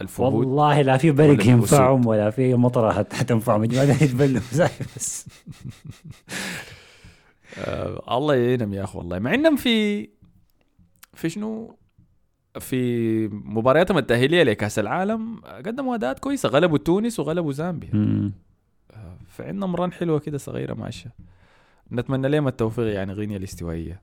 الفهود 0.00 0.34
والله 0.34 0.82
لا 0.82 0.96
في 0.96 1.10
برق. 1.10 1.46
ينفعهم 1.46 2.06
ولا 2.06 2.30
في 2.30 2.54
مطرة 2.54 2.92
حت- 2.92 3.12
حتنفعهم 3.12 3.60
ما 3.60 3.66
يتبلوا 4.00 4.40
بس. 4.96 5.26
آه 7.58 8.16
الله 8.16 8.34
يعينهم 8.34 8.72
يا 8.74 8.84
أخي 8.84 8.98
والله. 8.98 9.18
مع 9.18 9.34
إنهم 9.34 9.56
في 9.56 10.08
في 11.14 11.28
شنو؟ 11.28 11.76
في 12.60 13.28
مبارياتهم 13.28 13.98
التأهيلية 13.98 14.42
لكأس 14.42 14.78
العالم 14.78 15.40
قدموا 15.66 15.94
أداءات 15.94 16.18
كويسة. 16.18 16.48
غلبوا 16.48 16.78
تونس 16.78 17.20
وغلبوا 17.20 17.52
زامبيا. 17.52 17.90
مم. 17.92 18.32
فعندهم 19.28 19.76
ران 19.76 19.92
حلوة 19.92 20.18
كده 20.18 20.38
صغيرة 20.38 20.74
ماشية. 20.74 21.14
نتمنى 21.92 22.28
لهم 22.28 22.48
التوفيق 22.48 22.94
يعني 22.94 23.12
غينيا 23.12 23.36
الاستوائية. 23.36 24.02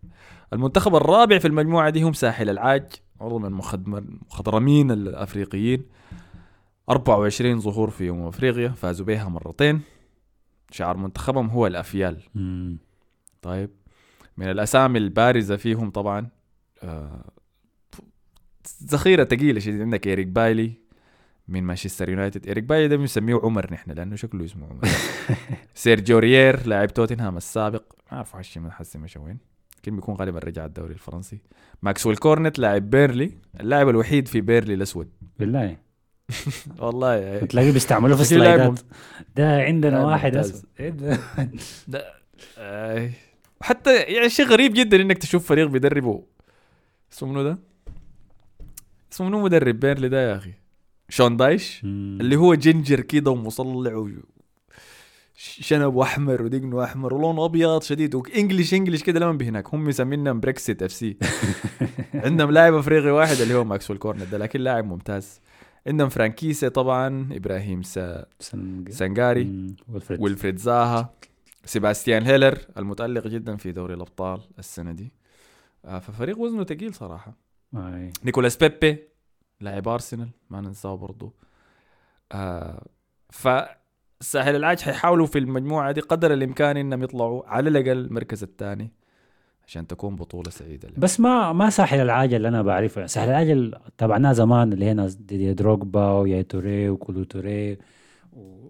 المنتخب 0.53 0.95
الرابع 0.95 1.37
في 1.39 1.47
المجموعة 1.47 1.89
دي 1.89 2.01
هم 2.03 2.13
ساحل 2.13 2.49
العاج. 2.49 2.91
عضو 3.21 3.39
من 3.39 3.45
المخضرمين 3.45 4.91
الأفريقيين. 4.91 5.85
24 6.89 7.59
ظهور 7.59 7.89
في 7.89 8.03
أمم 8.03 8.21
أفريقيا 8.21 8.69
فازوا 8.69 9.05
بها 9.05 9.29
مرتين. 9.29 9.81
شعار 10.71 10.97
منتخبهم 10.97 11.47
هو 11.49 11.67
الأفيال. 11.67 12.21
مم. 12.35 12.77
طيب. 13.41 13.69
من 14.37 14.49
الأسامي 14.51 14.97
البارزة 14.97 15.55
فيهم 15.55 15.89
طبعا 15.89 16.29
آه، 16.83 17.31
ذخيرة 18.83 19.23
ثقيله 19.23 19.59
شديد 19.59 19.81
عندك 19.81 20.07
إيريك 20.07 20.27
بايلي 20.27 20.73
من 21.47 21.63
مانشستر 21.63 22.09
يونايتد. 22.09 22.47
إيريك 22.47 22.63
بايلي 22.63 22.87
ده 22.87 22.95
بنسميه 22.95 23.39
عمر 23.43 23.73
نحن 23.73 23.91
لأنه 23.91 24.15
شكله 24.15 24.45
اسمه 24.45 24.67
عمر. 24.67 24.87
سيرج 25.73 26.19
أورييه 26.19 26.67
لاعب 26.67 26.93
توتنهام 26.93 27.37
السابق. 27.37 27.83
ما 28.11 28.17
أعرف 28.17 28.35
حسي 28.35 28.59
من 28.59 28.71
حسي 28.71 28.97
مشى 28.97 29.19
وين 29.19 29.37
يمكن 29.87 29.95
بيكون 29.95 30.15
غالبا 30.15 30.39
رجع 30.39 30.65
الدوري 30.65 30.93
الفرنسي 30.93 31.37
ماكسويل 31.81 32.17
كورنت 32.17 32.59
لاعب 32.59 32.89
بيرلي 32.89 33.31
اللاعب 33.59 33.89
الوحيد 33.89 34.27
في 34.27 34.41
بيرلي 34.41 34.73
الأسود 34.73 35.09
بالله 35.39 35.77
والله 36.79 37.39
تلاقيه 37.39 37.71
بيستعملوه 37.71 38.15
في 38.15 38.21
ال 38.27 38.35
slide 38.35 38.72
ات 38.72 38.79
ده 39.35 39.61
عندنا 39.61 40.05
واحد. 40.05 40.35
أسود 40.35 40.63
إيه 40.79 40.89
ده؟ 40.89 41.19
آي. 42.57 43.11
حتى 43.61 43.95
يعني 43.95 44.29
شيء 44.29 44.45
غريب 44.45 44.73
جدا 44.73 45.01
إنك 45.01 45.17
تشوف 45.17 45.47
فريق 45.47 45.67
بيدربه 45.67 46.23
اسمه 47.13 47.29
منو 47.29 47.43
ده؟ 47.43 47.57
اسمه 49.13 49.27
منو 49.27 49.41
مدرب 49.43 49.79
بيرلي 49.79 50.09
ده 50.09 50.29
يا 50.31 50.35
أخي؟ 50.35 50.53
شون 51.09 51.37
دايش. 51.37 51.81
اللي 51.83 52.35
هو 52.35 52.55
ginger 52.55 52.99
كده 53.01 53.31
ومصلع. 53.31 54.07
شنب 55.39 55.97
احمر 55.97 56.41
ودقنه 56.41 56.83
احمر 56.83 57.13
ولونه 57.13 57.45
أبيض 57.45 57.81
شديد. 57.81 58.15
و 58.15 58.23
English 58.23 58.73
English 58.73 59.03
كده 59.03 59.19
لما 59.19 59.31
بهناك 59.31 59.73
هم 59.73 59.83
مسمينهم 59.83 60.39
Brexit 60.39 60.83
FC 60.83 61.17
عندهم 62.13 62.51
لاعب 62.51 62.73
أفريقي 62.73 63.09
واحد 63.09 63.35
اللي 63.35 63.53
هو 63.53 63.63
ماكسويل 63.63 63.99
كورنت 63.99 64.23
ده 64.23 64.37
لكن 64.37 64.59
لاعب 64.59 64.85
ممتاز. 64.85 65.41
عندهم 65.87 66.09
فرانك 66.09 66.39
كيسي 66.39 66.69
طبعا 66.69 67.29
إبراهيم 67.31 67.81
سا... 67.81 68.25
سانجاري. 68.89 69.75
ويلفريد. 69.87 70.21
ويلفريد 70.21 70.57
زاها 70.57 71.13
سيباستيان 71.65 72.23
هيلر 72.23 72.57
المتألق 72.77 73.27
جدا 73.27 73.55
في 73.55 73.71
دوري 73.71 73.93
الأبطال 73.93 74.41
السنة 74.59 74.91
دي. 74.91 75.11
آه، 75.85 75.99
ففريق 75.99 76.39
وزنه 76.39 76.63
ثقيل 76.63 76.93
صراحة. 76.93 77.37
آي. 77.75 78.11
نيكولاس 78.23 78.57
بيبي 78.57 79.03
لاعب 79.61 79.87
أرسنال 79.87 80.29
ما 80.49 80.61
ننساه 80.61 80.95
برضو. 80.95 81.33
آه 82.31 82.87
فالساحل 84.19 84.55
العاج 84.55 84.79
حيحاولوا 84.81 85.25
في 85.25 85.39
المجموعة 85.39 85.91
دي 85.91 86.01
قدر 86.01 86.33
الإمكان 86.33 86.77
إنهم 86.77 87.03
يطلعوا 87.03 87.43
على 87.45 87.69
الأقل 87.69 87.97
المركز 87.97 88.43
الثاني 88.43 88.91
عشان 89.67 89.87
تكون 89.87 90.15
بطولة 90.15 90.49
سعيدة 90.49 90.89
لهم. 90.89 90.99
بس 90.99 91.19
ما 91.19 91.53
ما 91.53 91.69
ساحل 91.69 91.99
العاجل 91.99 92.35
اللي 92.35 92.47
أنا 92.47 92.61
بعرفه. 92.61 92.99
يعني 92.99 93.07
ساحل 93.07 93.29
العاجل 93.29 93.75
تابعناه 93.97 94.33
زمان 94.33 94.73
اللي 94.73 94.85
هي 94.85 94.93
ناس 94.93 95.15
دي 95.15 95.53
دروجبا 95.53 96.11
ويا 96.11 96.41
توري 96.41 96.89
وكولو 96.89 97.23
توري 97.23 97.77
و... 98.33 98.69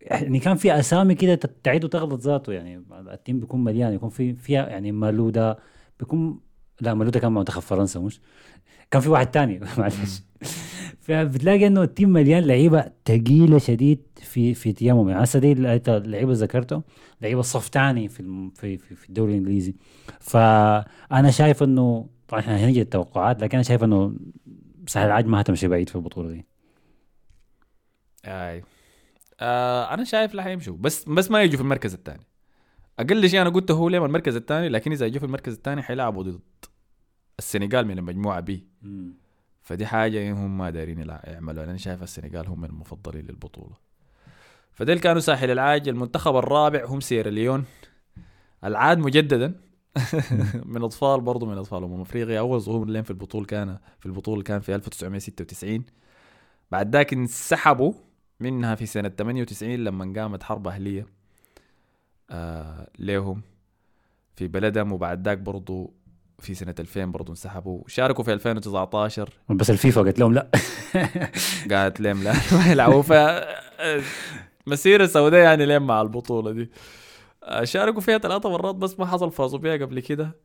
يعني 0.00 0.38
كان 0.38 0.56
في 0.56 0.78
أسامي 0.78 1.14
كده 1.14 1.34
تعيد 1.62 1.84
وتغلط 1.84 2.20
ذاته. 2.20 2.52
يعني 2.52 2.84
التيم 3.12 3.40
بيكون 3.40 3.64
مليان. 3.64 3.92
يكون 3.92 4.08
في 4.08 4.34
فيها 4.34 4.68
يعني 4.68 4.92
مالودا 4.92 5.56
بيكون 5.98 6.40
لا 6.80 6.94
مالودا 6.94 7.20
كان 7.20 7.32
مع 7.32 7.38
منتخب 7.38 7.62
فرنسا 7.62 8.00
مش؟ 8.00 8.20
كان 8.90 9.02
في 9.02 9.08
واحد 9.08 9.30
تاني. 9.30 9.60
معلش. 9.78 10.22
فبتلاقي 11.06 11.66
إنه 11.66 11.82
التيم 11.82 12.08
مليان 12.08 12.44
لعيبة 12.44 12.92
ثقيله 13.04 13.58
شديد 13.58 14.00
في 14.16 14.54
في 14.54 14.72
تيامهم. 14.72 15.08
يعني 15.08 15.24
هسه 15.24 15.38
دي 15.38 15.52
اللعيبه 15.52 15.96
اللي 15.96 16.24
ذكرته 16.24 16.82
لعيبة 17.20 17.42
صف 17.42 17.68
ثاني 17.68 18.08
في 18.08 18.50
في 18.54 18.78
في, 18.78 18.94
في 18.94 19.08
الدوري 19.08 19.32
الإنجليزي. 19.32 19.74
فأنا 20.20 21.30
شايف 21.30 21.62
إنه 21.62 22.08
طبعا 22.28 22.40
إحنا 22.40 22.56
هنجي 22.56 22.82
التوقعات 22.82 23.42
لكن 23.42 23.56
أنا 23.56 23.62
شايف 23.62 23.84
إنه 23.84 24.16
سهل 24.86 25.06
العاج 25.06 25.26
ما 25.26 25.40
هتمشي 25.40 25.68
بعيد 25.68 25.88
في 25.88 25.96
البطولة 25.96 26.30
دي. 26.30 26.46
اي 28.24 28.62
آه 29.40 29.94
أنا 29.94 30.04
شايف 30.04 30.34
لا 30.34 30.42
حيمشوا 30.42 30.76
بس 30.80 31.08
بس 31.08 31.30
ما 31.30 31.42
يجوا 31.42 31.56
في 31.56 31.62
المركز 31.62 31.94
الثاني. 31.94 32.26
أقل 32.98 33.28
شيء 33.28 33.42
أنا 33.42 33.50
قلته 33.50 33.74
هو 33.74 33.88
ليه 33.88 34.06
المركز 34.06 34.36
الثاني 34.36 34.68
لكن 34.68 34.92
إذا 34.92 35.06
يجوا 35.06 35.18
في 35.18 35.26
المركز 35.26 35.52
الثاني 35.52 35.82
حيلعبوا 35.82 36.22
ضد 36.22 36.40
السنغال 37.38 37.86
من 37.86 37.98
المجموعة 37.98 38.40
بي. 38.40 38.66
فدي 39.66 39.86
حاجة 39.86 40.32
هم 40.32 40.58
ما 40.58 40.70
دايرين 40.70 40.98
يلع- 41.00 41.20
يعملوها 41.24 41.64
أنا 41.64 41.76
شايف 41.76 42.02
السنغال 42.02 42.46
هم 42.48 42.64
المفضلين 42.64 43.26
للبطولة. 43.26 43.76
فديل 44.72 44.98
كانوا 44.98 45.20
ساحل 45.20 45.50
العاج 45.50 45.88
المنتخب 45.88 46.36
الرابع 46.36 46.84
هم 46.84 47.00
سيراليون 47.00 47.64
العاد 48.64 48.98
مجددا. 48.98 49.54
من 50.74 50.82
أطفال 50.82 51.20
برضو 51.20 51.46
من 51.46 51.58
أطفال 51.58 51.84
أمم 51.84 52.00
أفريقيا. 52.00 52.38
أول 52.38 52.60
ظهور 52.60 52.86
لهم 52.86 53.02
في 53.02 53.10
البطوله 53.10 53.46
كان 53.46 53.78
في 53.98 54.06
البطوله 54.06 54.42
كان 54.42 54.60
في 54.60 54.74
1996 54.74 55.84
بعد 56.70 56.96
ذاك 56.96 57.12
انسحبوا 57.12 57.92
منها 58.40 58.74
في 58.74 58.86
سنة 58.86 59.08
98 59.08 59.74
لما 59.84 60.12
قامت 60.20 60.42
حرب 60.42 60.68
أهلية 60.68 61.06
آه 62.30 62.90
ليهم 62.98 63.42
في 64.36 64.48
بلدهم. 64.48 64.92
وبعد 64.92 65.28
ذاك 65.28 65.38
برضو 65.38 65.92
في 66.38 66.54
سنة 66.54 66.74
2000 66.80 67.04
برضو 67.04 67.32
انسحبوا. 67.32 67.82
شاركوا 67.86 68.24
في 68.24 68.32
2019 68.32 69.28
بس 69.48 69.70
الفيفا 69.70 70.02
قالت 70.02 70.18
لهم 70.18 70.34
لا. 70.34 70.50
قالت 71.72 72.00
لهم 72.00 72.22
لا 72.22 72.32
ما 72.52 72.70
يلعبوا. 72.70 73.02
ف 73.02 73.12
مسيرة 74.66 75.06
سوداء 75.06 75.40
يعني 75.40 75.66
لين 75.66 75.82
مع 75.82 76.02
البطولة 76.02 76.52
دي. 76.52 76.70
آه، 77.44 77.64
شاركوا 77.64 78.00
فيها 78.00 78.18
ثلاثة 78.18 78.50
مرات 78.50 78.74
بس 78.74 78.98
ما 78.98 79.06
حصل 79.06 79.32
فازوا 79.32 79.58
بيها 79.58 79.76
قبل 79.76 80.00
كده. 80.00 80.36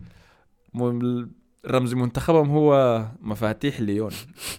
رمز 1.67 1.93
منتخبهم 1.93 2.49
هو 2.49 3.05
مفاتيح 3.21 3.81
ليون. 3.81 4.11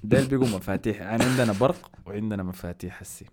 ديل 0.04 0.26
بيقوا 0.26 0.46
مفاتيح. 0.46 1.00
يعني 1.00 1.24
عندنا 1.24 1.52
برق 1.60 1.90
وعندنا 2.06 2.42
مفاتيح 2.42 3.00
هسي. 3.02 3.26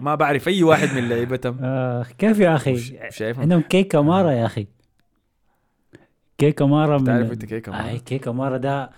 ما 0.00 0.14
بعرف 0.14 0.48
أي 0.48 0.62
واحد 0.62 0.88
من 0.96 1.08
لعيبتهم. 1.08 1.58
آه 1.62 2.06
كيف 2.18 2.38
يا 2.38 2.54
أخي؟ 2.54 2.76
شايفهم؟ 3.10 3.42
عندهم 3.42 3.60
كيكا 3.60 4.00
مارا 4.00 4.30
يا 4.30 4.46
أخي. 4.46 4.66
كيكا 6.38 6.64
مارا 6.64 6.98
من 6.98 7.04
تعرف 7.04 7.32
انت 7.32 7.44
كيكا 7.44 7.72
مارا؟ 7.72 7.88
أي 7.88 7.98
كيكا 7.98 8.30
مارا 8.30 8.56
ده 8.56 8.90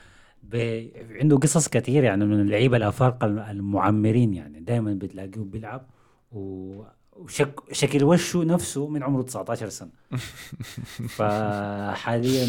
ب... 0.42 0.82
عنده 1.20 1.36
قصص 1.36 1.68
كثير 1.68 2.04
يعني 2.04 2.24
من 2.24 2.40
اللعيبة 2.40 2.76
الأفارقة 2.76 3.50
المعمرين 3.50 4.34
يعني 4.34 4.60
دائما 4.60 4.94
بتلاقيه 4.94 5.40
بيلعب 5.40 5.86
و... 6.32 6.82
وشك... 7.16 7.60
شكل 7.72 8.04
وشه 8.04 8.44
نفسه 8.44 8.88
من 8.88 9.02
عمره 9.02 9.22
19 9.22 9.68
سنة 9.68 9.90
فحاليا 11.16 12.46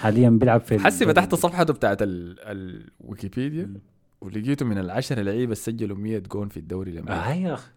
حاليا 0.00 0.30
بيلعب 0.30 0.60
في 0.60 0.78
حسي 0.78 1.06
فتحت 1.06 1.34
صفحته 1.34 1.72
بتاعت 1.74 2.02
ال... 2.02 2.36
الويكيبيديا. 3.00 3.74
ولقيته 4.20 4.66
من 4.66 4.78
العشرة 4.78 5.22
لعيبة 5.22 5.42
اللي 5.42 5.54
سجلوا 5.54 5.96
100 5.96 6.18
جون 6.18 6.48
في 6.48 6.56
الدوري 6.56 6.90
الأمريكي 6.90 7.20
آه 7.20 7.32
يا 7.32 7.54
أخي 7.54 7.70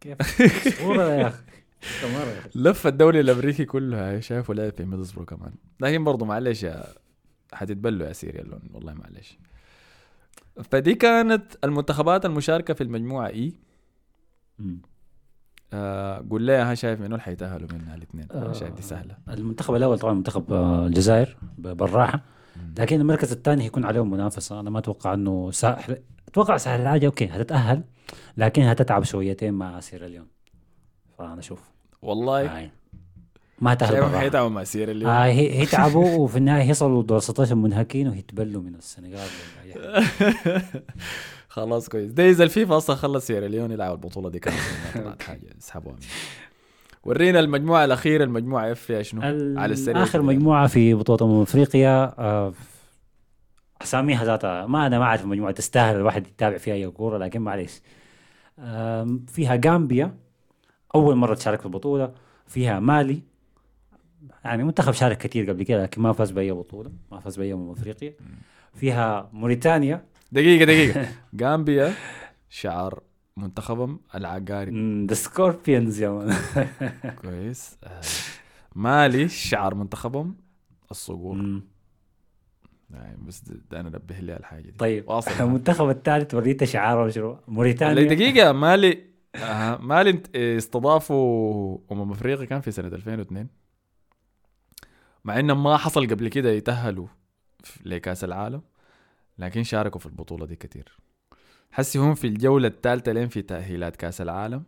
كيف 0.00 0.18
صورة 0.80 1.02
يا 1.02 1.26
أخي 1.26 1.42
لف 2.54 2.86
الدوري 2.86 3.20
الأمريكي 3.20 3.64
كله 3.64 4.20
شايفه 4.20 4.54
لعب 4.54 4.72
في 4.72 4.84
ميدلسبرو 4.84 5.24
كمان. 5.24 5.52
لكن 5.80 6.04
برضه 6.04 6.26
معلش 6.26 6.62
يا 6.62 6.84
حتتبلوا 7.52 8.06
يا 8.06 8.12
سيراليون 8.12 8.60
والله 8.72 8.94
معلش. 8.94 9.38
فدي 10.64 10.94
كانت 10.94 11.44
المنتخبات 11.64 12.24
المشاركة 12.26 12.74
في 12.74 12.82
المجموعة 12.82 13.26
E 13.28 13.52
مم. 14.58 14.82
آه 15.72 16.24
قول 16.30 16.42
لي 16.42 16.52
ها 16.52 16.74
شايف 16.74 17.00
منو 17.00 17.06
اللي 17.06 17.20
حيتأهلوا 17.22 17.68
منها 17.72 17.94
الاثنين؟ 17.94 18.26
أنا 18.34 18.52
شايف 18.52 18.74
دي 18.74 18.82
سهلة. 18.82 19.16
المنتخب 19.28 19.74
الأول 19.74 19.98
طبعا 19.98 20.14
منتخب 20.14 20.52
آه، 20.52 20.86
الجزائر 20.86 21.36
بالراحة. 21.58 22.22
لكن 22.78 23.00
المركز 23.00 23.32
الثاني 23.32 23.64
هيكون 23.64 23.84
عليهم 23.84 24.10
منافسة. 24.10 24.60
أنا 24.60 24.70
ما 24.70 24.78
أتوقع 24.78 25.14
إنه 25.14 25.50
سا... 25.50 25.78
أتوقع 26.28 26.56
ساحل 26.56 26.80
العاج 26.80 27.06
okay 27.06 27.26
هتتأهل 27.26 27.84
لكن 28.36 28.62
هتتعب 28.62 29.04
شويتين 29.04 29.54
مع 29.54 29.80
سيراليون 29.80 30.26
فانا 31.20 31.38
أشوف 31.40 31.60
والله. 32.02 32.56
هاي. 32.58 32.70
ما 33.60 33.74
بالراحه 33.74 34.18
حيتعبوا 34.18 34.48
مع 34.48 34.64
سيراليون 34.64 35.10
آه 35.10 35.24
هي 35.24 35.60
هيتعبوا 35.60 36.16
وفي 36.24 36.36
النهاية 36.36 36.62
هيصلوا 36.62 37.02
دور 37.02 37.18
16 37.18 37.54
منهكين 37.54 38.08
وهيتبلوا 38.08 38.62
من 38.62 38.74
السنغال. 38.74 39.28
خلاص 41.48 41.88
كويس. 41.88 42.10
ده 42.12 42.28
اذا 42.30 42.44
الفيفا 42.44 42.76
أصلا 42.76 42.96
خلص 42.96 43.26
سيراليون 43.26 43.70
يلعب 43.70 43.92
البطولة 43.92 44.28
دي 44.30 44.38
كانت 44.38 44.56
حاجة. 45.26 45.40
اسحبوها 45.58 45.94
منه. 45.94 46.06
ورينا 47.04 47.40
المجموعة 47.40 47.84
الأخيرة 47.84 48.24
المجموعة 48.24 48.72
F 48.72 48.80
فيها 48.80 49.02
شنو؟ 49.02 49.22
على 49.60 49.72
السريع. 49.72 50.02
آخر. 50.02 50.22
مجموعة 50.22 50.66
في 50.66 50.94
بطولة 50.94 51.32
أمم 51.32 51.42
أفريقيا 51.42 52.14
آه، 52.18 52.52
أساميها 53.82 54.24
ذاتها. 54.24 54.66
ما 54.66 54.86
أنا 54.86 54.98
ما 54.98 55.04
أعرف 55.04 55.24
مجموعه 55.26 55.52
تستاهل 55.52 55.96
الواحد 55.96 56.26
يتابع 56.26 56.58
فيها 56.58 56.74
أي 56.74 56.90
كورة 56.90 57.18
لكن 57.18 57.40
معليش. 57.40 57.80
فيها 59.28 59.60
غامبيا 59.66 60.14
أول 60.94 61.16
مرة 61.16 61.34
تشارك 61.34 61.60
في 61.60 61.66
البطوله 61.66 62.12
فيها 62.46 62.80
مالي. 62.80 63.22
يعني 64.44 64.64
منتخب 64.64 64.92
شارك 64.92 65.18
كثير 65.18 65.50
قبل 65.50 65.62
كده 65.62 65.82
لكن 65.82 66.02
ما 66.02 66.12
فاز 66.12 66.30
بأي 66.30 66.52
بطولة 66.52 66.90
ما 67.12 67.20
فاز 67.20 67.36
بأي 67.36 67.52
أمم 67.52 67.70
افريقيا 67.70 68.14
فيها 68.74 69.30
موريتانيا. 69.32 70.04
دقيقة 70.32 70.64
دقيقة. 70.64 71.08
غامبيا 71.42 71.92
شعار 72.48 73.02
منتخبهم 73.36 74.00
العقارب 74.14 74.74
The 75.08 75.14
Scorpions 75.14 76.00
يا 76.02 76.08
man. 76.10 76.34
كويس. 77.22 77.78
آه، 77.84 78.00
مالي 78.74 79.28
شعار 79.28 79.74
منتخبهم 79.74 80.36
الصقور. 80.90 81.60
يعني 82.94 83.16
بس 83.26 83.42
ده, 83.70 83.80
أنا 83.80 83.88
نبه 83.88 84.14
لي 84.20 84.32
على 84.32 84.40
الحاجة 84.40 84.62
دي. 84.62 84.72
طيب 84.78 85.04
المنتخب 85.40 85.88
الثالث 85.90 86.34
وريتا 86.34 86.66
شعاره 86.66 87.10
شنو؟ 87.10 87.38
موريتانيا. 87.48 88.14
دقيقة 88.14 88.52
مالي 88.52 89.09
آه 89.34 89.76
مالي 89.76 90.10
انت- 90.10 90.36
استضافوا 90.36 91.78
أمم 91.92 92.12
أفريقيا 92.12 92.44
كان 92.44 92.60
في 92.60 92.70
سنة 92.70 92.88
2002 92.88 93.48
مع 95.24 95.38
إنهم 95.40 95.62
ما 95.62 95.76
حصل 95.76 96.06
قبل 96.06 96.28
كده 96.28 96.50
يتأهلوا 96.50 97.06
في- 97.64 97.88
لكأس 97.88 98.24
العالم 98.24 98.62
لكن 99.38 99.62
شاركوا 99.62 100.00
في 100.00 100.06
البطولة 100.06 100.46
دي 100.46 100.56
كتير. 100.56 100.98
حسي 101.72 101.98
هم 101.98 102.14
في 102.14 102.26
الجولة 102.26 102.68
الثالثة 102.68 103.12
لين 103.12 103.28
في 103.28 103.42
تأهيلات 103.42 103.96
كأس 103.96 104.20
العالم 104.20 104.62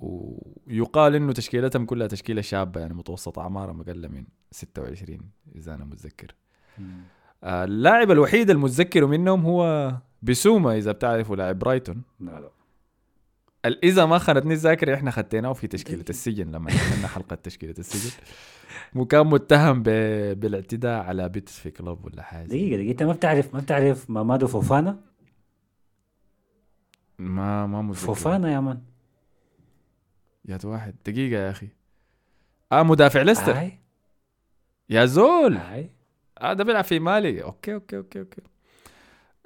ويقال 0.00 1.14
إنه 1.14 1.32
تشكيلتهم 1.32 1.84
كلها 1.86 2.06
تشكيلة 2.06 2.40
شابة 2.40 2.80
يعني 2.80 2.94
متوسط 2.94 3.38
أعمارهم 3.38 3.80
أقل 3.80 4.08
من 4.08 4.24
26 4.50 5.20
إذا 5.56 5.74
أنا 5.74 5.84
متذكر. 5.84 6.34
آه، 7.44 7.64
اللاعب 7.64 8.10
الوحيد 8.10 8.50
المتذكر 8.50 9.06
منهم 9.06 9.42
هو 9.46 9.92
بسوما 10.22 10.76
إذا 10.76 10.92
بتعرفوا 10.92 11.36
لاعب 11.36 11.58
برايتون. 11.58 12.02
لا 12.20 12.40
لا. 12.40 12.50
إذا 13.66 14.06
ما 14.06 14.18
خانتني 14.18 14.54
الذاكره 14.54 14.94
إحنا 14.94 15.10
خديناه 15.10 15.52
في 15.52 15.66
تشكيلة 15.66 16.04
السجن 16.10 16.52
لما 16.52 16.70
عملنا 16.70 17.08
حلقة 17.08 17.34
تشكيلة 17.36 17.74
السجن. 17.78 18.22
وكان 18.94 19.26
متهم 19.26 19.82
ب... 19.82 19.88
بالاعتداء 20.40 21.02
على 21.02 21.28
بيت 21.28 21.48
في 21.48 21.70
كلوب 21.70 22.04
ولا 22.04 22.22
حاجة 22.22 22.46
دقيقة 22.46 22.76
دقيقة. 22.76 22.90
أنت 22.90 23.02
ما 23.02 23.12
بتعرف 23.12 23.54
ما 23.54 23.60
بتعرف 23.60 24.10
مامادو 24.10 24.46
فوفانا؟ 24.46 25.00
ما 27.18 27.66
ما 27.66 27.82
متذكر 27.82 28.06
فوفانا 28.06 28.52
يا 28.52 28.60
man 28.60 28.82
يا 30.44 30.58
واحد. 30.64 30.94
دقيقة 31.06 31.40
يا 31.40 31.50
أخي. 31.50 31.68
آه 32.72 32.82
مدافع 32.82 33.22
ليستر. 33.22 33.52
هاي. 33.52 33.78
يا 34.90 35.04
زول. 35.04 35.56
هاي. 35.56 35.90
آه 36.38 36.52
ده 36.52 36.64
بيلعب 36.64 36.84
في 36.84 36.98
مالي. 36.98 37.42
okay 37.42 37.74
okay 37.74 37.96
okay 37.96 38.20
okay. 38.20 38.42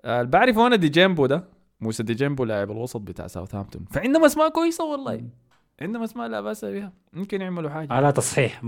آه 0.05 0.20
اللي 0.20 0.31
بعرفه 0.31 0.66
أنا 0.66 0.77
دجينيبو 0.77 1.27
ده. 1.27 1.52
موسى 1.83 2.03
دجينيبو 2.03 2.45
لاعب 2.45 2.71
الوسط 2.71 3.01
بتاع 3.01 3.27
ساوثهامبتون. 3.27 3.85
فعندهم 3.90 4.25
أسماء 4.25 4.49
كويسة 4.49 4.85
والله. 4.85 5.23
عندهم 5.81 6.03
أسماء 6.03 6.29
لا 6.29 6.40
بأس 6.40 6.64
بها. 6.64 6.92
ممكن 7.12 7.40
يعملوا 7.40 7.71
حاجة. 7.71 7.92
على 7.92 8.12
تصحيح. 8.12 8.61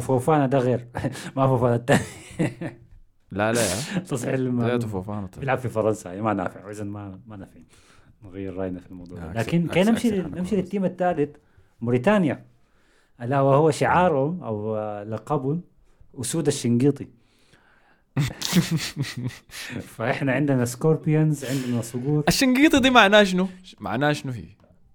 فوفانا 0.00 0.46
ده 0.46 0.58
غير. 0.58 0.86
ما 1.36 1.46
فوفانا 1.46 1.74
الثاني 1.74 2.02
لا 3.32 3.52
لا. 3.52 3.60
يا 3.60 3.98
تصحيح 4.10 4.34
المعلومة. 4.34 4.78
فوفانا 4.78 5.26
طيب. 5.26 5.40
بيلعب 5.40 5.58
في 5.58 5.68
فرنسا. 5.68 6.10
يعني 6.10 6.22
ما 6.22 6.32
نافع. 6.34 6.70
اذا 6.70 6.84
ما 6.84 7.20
ما 7.26 7.36
نافع. 7.36 7.60
نغير 8.24 8.54
رأينا 8.54 8.80
في 8.80 8.90
الموضوع 8.90 9.32
لكن 9.32 9.66
كان 9.66 9.86
نمشي 9.86 10.10
نمشي. 10.10 10.56
لل 10.56 10.65
team 10.65 10.84
الثالث 10.84 11.36
موريتانيا. 11.80 12.46
ألا 13.22 13.40
وهو 13.40 13.70
شعارهم 13.70 14.42
أو 14.42 14.76
لقبهم 15.02 15.62
أسود 16.20 16.46
الشنقيطي. 16.46 17.08
فاحنا 19.96 20.32
عندنا 20.32 20.64
Scorpions 20.64 21.44
عندنا 21.44 21.82
صقور 21.82 22.24
الشنقيطي 22.28 22.80
دي 22.80 22.90
معناه 22.90 23.24
شنو؟ 23.24 23.48
معناه 23.80 24.12
شنو 24.12 24.32
هي؟ 24.32 24.44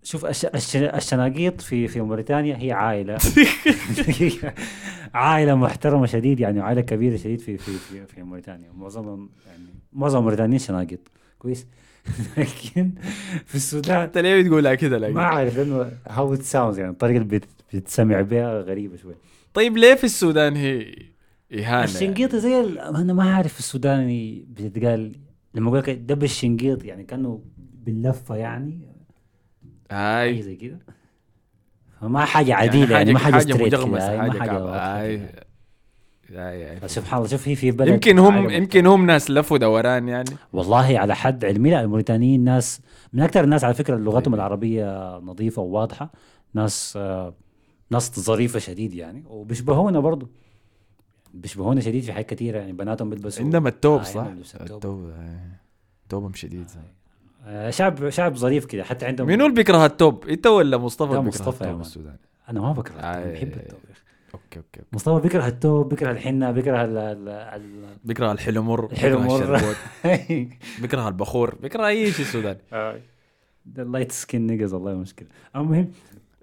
شوف 0.03 0.25
الش... 0.25 0.45
الش... 0.45 0.75
الشناقيط 0.75 1.61
في 1.61 1.87
في 1.87 2.01
موريتانيا 2.01 2.57
هي 2.57 2.71
عائلة 2.71 3.17
عائلة 5.13 5.55
محترمة 5.55 6.05
شديد 6.05 6.39
يعني 6.39 6.59
عائلة 6.61 6.81
كبيرة 6.81 7.17
شديد 7.17 7.39
في 7.41 7.57
في 7.57 7.71
في, 7.71 8.05
في 8.05 8.23
موريتانيا 8.23 8.71
معظمهم 8.71 9.29
يعني 9.47 9.63
معظم 9.93 10.17
الموريتانيين 10.19 10.59
شناقيط 10.59 10.99
كويس 11.39 11.67
لكن 12.37 12.91
في 13.45 13.55
السودان 13.55 14.01
انت 14.01 14.17
ليه 14.17 14.43
بتقولها 14.43 14.75
كده 14.75 15.09
ما؟ 15.09 15.21
أعرف 15.21 15.57
لأنه 15.57 15.91
هاو 16.07 16.33
ات 16.33 16.41
ساوندز 16.41 16.79
يعني 16.79 16.91
الطريقة 16.91 17.21
اللي 17.21 17.37
بت- 17.37 17.47
بتسمع 17.73 18.21
بها 18.21 18.61
غريبة 18.61 18.97
شوي 18.97 19.15
طيب 19.53 19.77
ليه 19.77 19.93
في 19.93 20.03
السودان 20.03 20.55
هي 20.55 20.95
إهانة؟ 21.53 21.63
يعني؟ 21.63 21.83
الشنقيطي 21.83 22.39
زي 22.39 22.61
ال... 22.61 22.79
أنا 22.79 23.13
ما 23.13 23.33
أعرف 23.33 23.59
السوداني 23.59 24.45
بتتقال 24.49 25.15
لما 25.53 25.67
أقول 25.67 25.79
لك 25.79 25.89
دب 25.89 26.23
الشنقيط 26.23 26.85
يعني 26.85 27.03
كأنه 27.03 27.41
باللفة 27.57 28.35
يعني. 28.35 28.79
هاي. 29.91 30.41
زي 30.41 30.55
كده 30.55 30.79
فما 32.01 32.25
حاجة 32.25 32.55
عديلة 32.55 32.97
يعني, 32.97 33.13
ما 33.13 33.19
حاجة, 33.19 33.33
حاجة 33.33 33.53
مجغمسه 33.53 34.17
ما 34.17 34.39
حاجة. 34.39 34.59
هاي. 34.59 35.21
هاي 36.35 36.79
سبحان 36.87 37.17
الله 37.17 37.29
شوف 37.29 37.41
في 37.41 37.55
في 37.55 37.71
بلد 37.71 37.87
يمكن 37.87 38.19
هم 38.19 38.49
يمكن 38.49 38.85
هم 38.85 39.05
ناس 39.05 39.31
لف 39.31 39.57
ودوران 39.57 40.07
يعني. 40.07 40.29
والله 40.53 40.99
على 40.99 41.15
حد 41.15 41.45
علمي 41.45 41.69
لا 41.71 41.81
الموريتانيين 41.81 42.43
ناس 42.43 42.81
من 43.13 43.21
أكثر 43.21 43.43
الناس 43.43 43.63
على 43.63 43.73
فكرة 43.73 43.95
لغتهم 43.95 44.23
طيب. 44.23 44.33
العربية 44.33 45.17
نظيفة 45.19 45.61
وواضحة. 45.61 46.11
ناس 46.53 46.93
آه، 46.97 47.33
ناس 47.91 48.19
ظريفة 48.19 48.59
شديد 48.59 48.93
يعني 48.93 49.23
وبيشبهونا 49.27 49.99
برضو. 49.99 50.29
بيشبهونا 51.33 51.81
شديد 51.81 52.03
في 52.03 52.13
حاجات 52.13 52.29
كثيره 52.29 52.57
يعني 52.59 52.73
بناتهم 52.73 53.09
بيلبسوا 53.09 53.43
عندهم 53.45 53.67
التوب 53.67 53.99
آه، 53.99 54.03
صح؟ 54.03 54.25
التوب. 54.61 55.11
توبهم 56.09 56.33
شديد 56.33 56.67
آه، 57.45 57.69
شعب 57.69 58.09
شعب 58.09 58.35
ظريف 58.35 58.65
كده 58.65 58.83
حتى 58.83 59.05
عندهم 59.05 59.27
منو 59.27 59.45
اللي 59.45 59.55
بيكره 59.55 59.85
التوب؟ 59.85 60.25
إنت 60.27 60.47
ولا 60.47 60.77
مصطفى 60.77 61.13
لا، 61.13 61.19
بيكره 61.19 61.27
مصطفى 61.27 61.63
يا 61.63 61.69
التوب. 61.69 61.81
السوداني؟ 61.81 62.19
أنا 62.49 62.61
ما 62.61 62.71
بكره 62.71 62.91
التوب 62.93 63.03
آه، 63.05 63.31
بحب 63.33 63.47
التوب. 63.47 63.79
okay 64.33 64.59
okay. 64.59 64.81
مصطفى 64.93 65.21
بيكره 65.21 65.47
التوب 65.47 65.89
بيكره 65.89 66.11
الحنة 66.11 66.51
بيكره 66.51 66.83
ال- 66.85 67.95
بيكره 68.03 68.31
الحلو 68.31 68.63
مر 68.63 68.85
الحلو 68.91 69.19
بيكره 70.81 71.07
البخور 71.07 71.55
بيكره 71.55 71.87
أي 71.87 72.11
شيء 72.11 72.25
سوداني 72.25 72.59
ال 73.77 73.83
light 73.83 74.11
skin 74.11 74.47
niggas 74.47 74.73
والله 74.73 74.93
مشكلة 74.93 75.27
المهم 75.55 75.91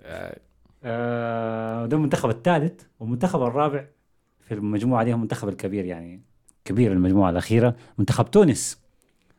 آه، 0.03 0.39
آه، 0.85 1.87
ده 1.87 1.97
المنتخب 1.97 2.31
الثالث 2.31 2.81
والمنتخب 3.01 3.43
الرابع 3.43 3.85
في 4.47 4.55
المجموعة 4.55 5.05
دي 5.05 5.13
هو 5.13 5.17
المنتخب 5.17 5.49
الكبير 5.49 5.85
يعني 5.85 6.23
كبير 6.65 6.93
المجموعة 6.93 7.31
الأخيرة. 7.31 7.77
منتخب 7.99 8.31
تونس. 8.31 8.79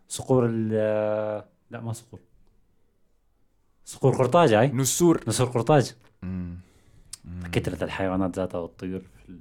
صقور 0.08 0.46
ال 0.46 0.70
آه، 0.74 1.46
لا 1.72 1.82
ما 1.82 1.93
صقور. 1.93 2.20
صقور 3.86 4.15
قرطاج 4.15 4.54
هاي 4.54 4.67
نسور. 4.67 5.24
نسور 5.28 5.48
قرطاج. 5.48 5.96
كثرة 7.52 7.84
الحيوانات 7.84 8.36
ذاتها 8.39 8.58
والطيور 8.58 9.00
في 9.00 9.39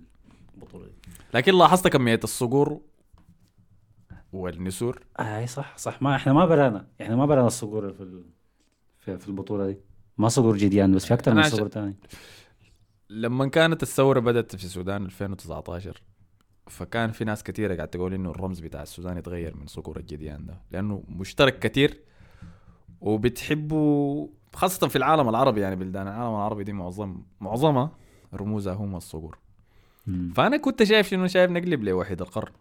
البطولة 0.55 0.85
دي. 0.87 0.92
لكن 1.35 1.55
لاحظت 1.59 1.88
كمية 1.88 2.20
الصقور 2.24 2.81
والنسور؟ 4.33 5.02
آه 5.18 5.38
أي 5.38 5.46
صح 5.46 5.79
صح. 5.79 6.02
ما 6.02 6.16
إحنا 6.16 6.33
ما 6.33 6.44
برأنا 6.46 6.87
إحنا 7.00 7.16
ما 7.16 7.26
برأنا 7.26 7.46
الصقور 7.46 7.92
في 7.92 8.22
في, 8.98 9.18
في 9.18 9.29
البطولة 9.29 9.66
دي. 9.66 9.76
ما 10.18 10.29
صقور 10.29 10.57
جديان 10.57 10.94
بس 10.94 11.07
في 11.07 11.14
أكثر 11.14 11.35
من 11.35 11.42
صقور 11.42 11.68
ثاني 11.68 11.94
لما 13.11 13.47
كانت 13.49 13.83
الثورة 13.83 14.21
بدأت 14.21 14.57
في 14.57 14.64
السودان 14.64 15.05
2019 15.05 16.03
فكان 16.66 17.11
في 17.12 17.25
ناس 17.25 17.42
كثيرة 17.42 17.75
قاعد 17.75 17.88
تقول 17.88 18.14
إنه 18.14 18.31
الرمز 18.31 18.61
بتاع 18.61 18.83
السودان 18.83 19.19
يتغير 19.19 19.57
من 19.57 19.66
صقور 19.66 19.97
الجديان 19.97 20.47
ده 20.47 20.61
لأنه 20.71 21.03
مشترك 21.09 21.59
كثير 21.59 22.01
وبتحبوا 23.01 24.29
خاصة 24.55 24.88
في 24.88 24.97
العالم 24.97 25.29
العربي 25.29 25.61
يعني 25.61 25.77
بلدان 25.77 26.07
العالم 26.09 26.35
العربي 26.35 26.64
دي 26.64 26.73
معظم 26.73 27.23
معظمها 27.40 27.90
رموزها 28.35 28.75
هم 28.75 28.97
الصقور. 28.97 29.38
فأنا 30.35 30.57
كنت 30.57 30.83
شايف 30.83 31.14
انه 31.14 31.27
شايف 31.27 31.51
نقلب 31.51 31.85
لوحيد 31.85 32.21
القرن. 32.21 32.53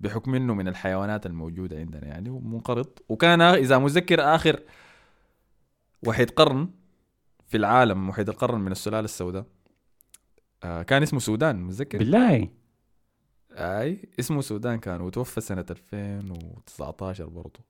بحكم 0.00 0.34
إنه 0.34 0.54
من 0.54 0.68
الحيوانات 0.68 1.26
الموجودة 1.26 1.78
عندنا 1.78 2.06
يعني 2.06 2.30
ومنقرض. 2.30 2.88
وكان 3.08 3.40
إذا 3.40 3.78
مذكر 3.78 4.34
آخر 4.34 4.60
وحيد 6.06 6.30
قرن 6.30 6.68
في 7.50 7.56
العالم 7.56 8.08
وحيد 8.08 8.28
القرن 8.28 8.60
من 8.60 8.72
السلالة 8.72 9.04
السوداء. 9.04 9.44
آه 10.64 10.82
كان 10.82 11.02
اسمه 11.02 11.18
سودان 11.20 11.62
متذكر؟ 11.62 11.98
بالله. 11.98 12.48
أي 13.52 14.08
اسمه 14.20 14.40
سودان 14.40 14.78
كان 14.78 15.00
وتوفى 15.00 15.40
سنة 15.40 15.64
2019 15.70 17.26
برضه. 17.28 17.60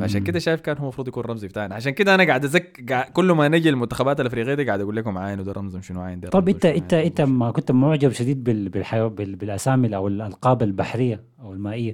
فعشان 0.00 0.24
كده 0.24 0.38
شايف 0.38 0.60
كان 0.60 0.76
هو 0.76 0.82
المفروض 0.82 1.08
يكون 1.08 1.24
رمزي 1.24 1.48
بتاعنا 1.48 1.74
عشان 1.74 1.92
كده 1.92 2.14
أنا 2.14 2.24
قاعد 2.24 2.44
ازك 2.44 2.84
قاعد 2.92 3.12
كل 3.12 3.32
ما 3.32 3.48
نجي 3.48 3.68
المنتخبات 3.68 4.20
الأفريقية 4.20 4.54
دي 4.54 4.64
قاعد 4.64 4.80
أقول 4.80 4.96
لكم 4.96 5.18
عين 5.18 5.40
وده 5.40 5.52
رمزهم 5.52 5.82
شنو 5.82 6.00
عين 6.00 6.20
ده 6.20 6.28
طب 6.28 6.48
انت 6.48 6.66
انت 6.66 6.94
أنت 6.94 7.20
ما 7.20 7.50
كنت 7.50 7.72
معجب 7.72 8.10
شديد 8.12 8.44
بال 8.44 8.68
بالحيو... 8.68 9.08
بال... 9.08 9.36
بالأسامي 9.36 9.96
أو 9.96 10.08
الألقاب 10.08 10.62
البحرية 10.62 11.24
أو 11.40 11.52
المائية؟ 11.52 11.92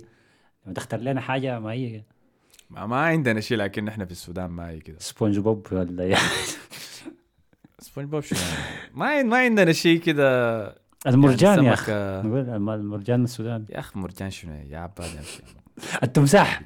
لما 0.66 0.74
تختار 0.74 1.00
لنا 1.00 1.20
حاجة 1.20 1.60
مائية. 1.60 2.04
ما, 2.72 2.86
ما 2.86 2.96
عندنا 2.96 3.40
شيء 3.40 3.56
لكن 3.56 3.88
إحنا 3.88 4.04
في 4.04 4.12
السودان 4.12 4.50
ما 4.50 4.68
هي 4.68 4.80
كده. 4.80 4.96
سبونج 4.98 5.38
بوب 5.38 5.66
ولا 5.72 6.04
يعني؟ 6.04 6.28
سبونج 7.78 8.08
بوب 8.08 8.22
شنو 8.22 8.38
يعني؟ 8.38 8.90
ما 8.94 9.22
ما 9.22 9.36
عندنا 9.36 9.72
شيء 9.72 10.00
كده. 10.00 10.62
المرجان 11.06 11.64
يا 11.64 11.72
أخي. 11.72 11.92
نقول 12.28 12.50
المرجان 12.50 13.24
السوداني. 13.24 13.64
يا 13.70 13.78
اخ 13.78 13.96
مرجان 13.96 14.30
شنو؟ 14.30 14.52
يا 14.70 14.78
عباد. 14.78 15.08
التمساح. 16.02 16.62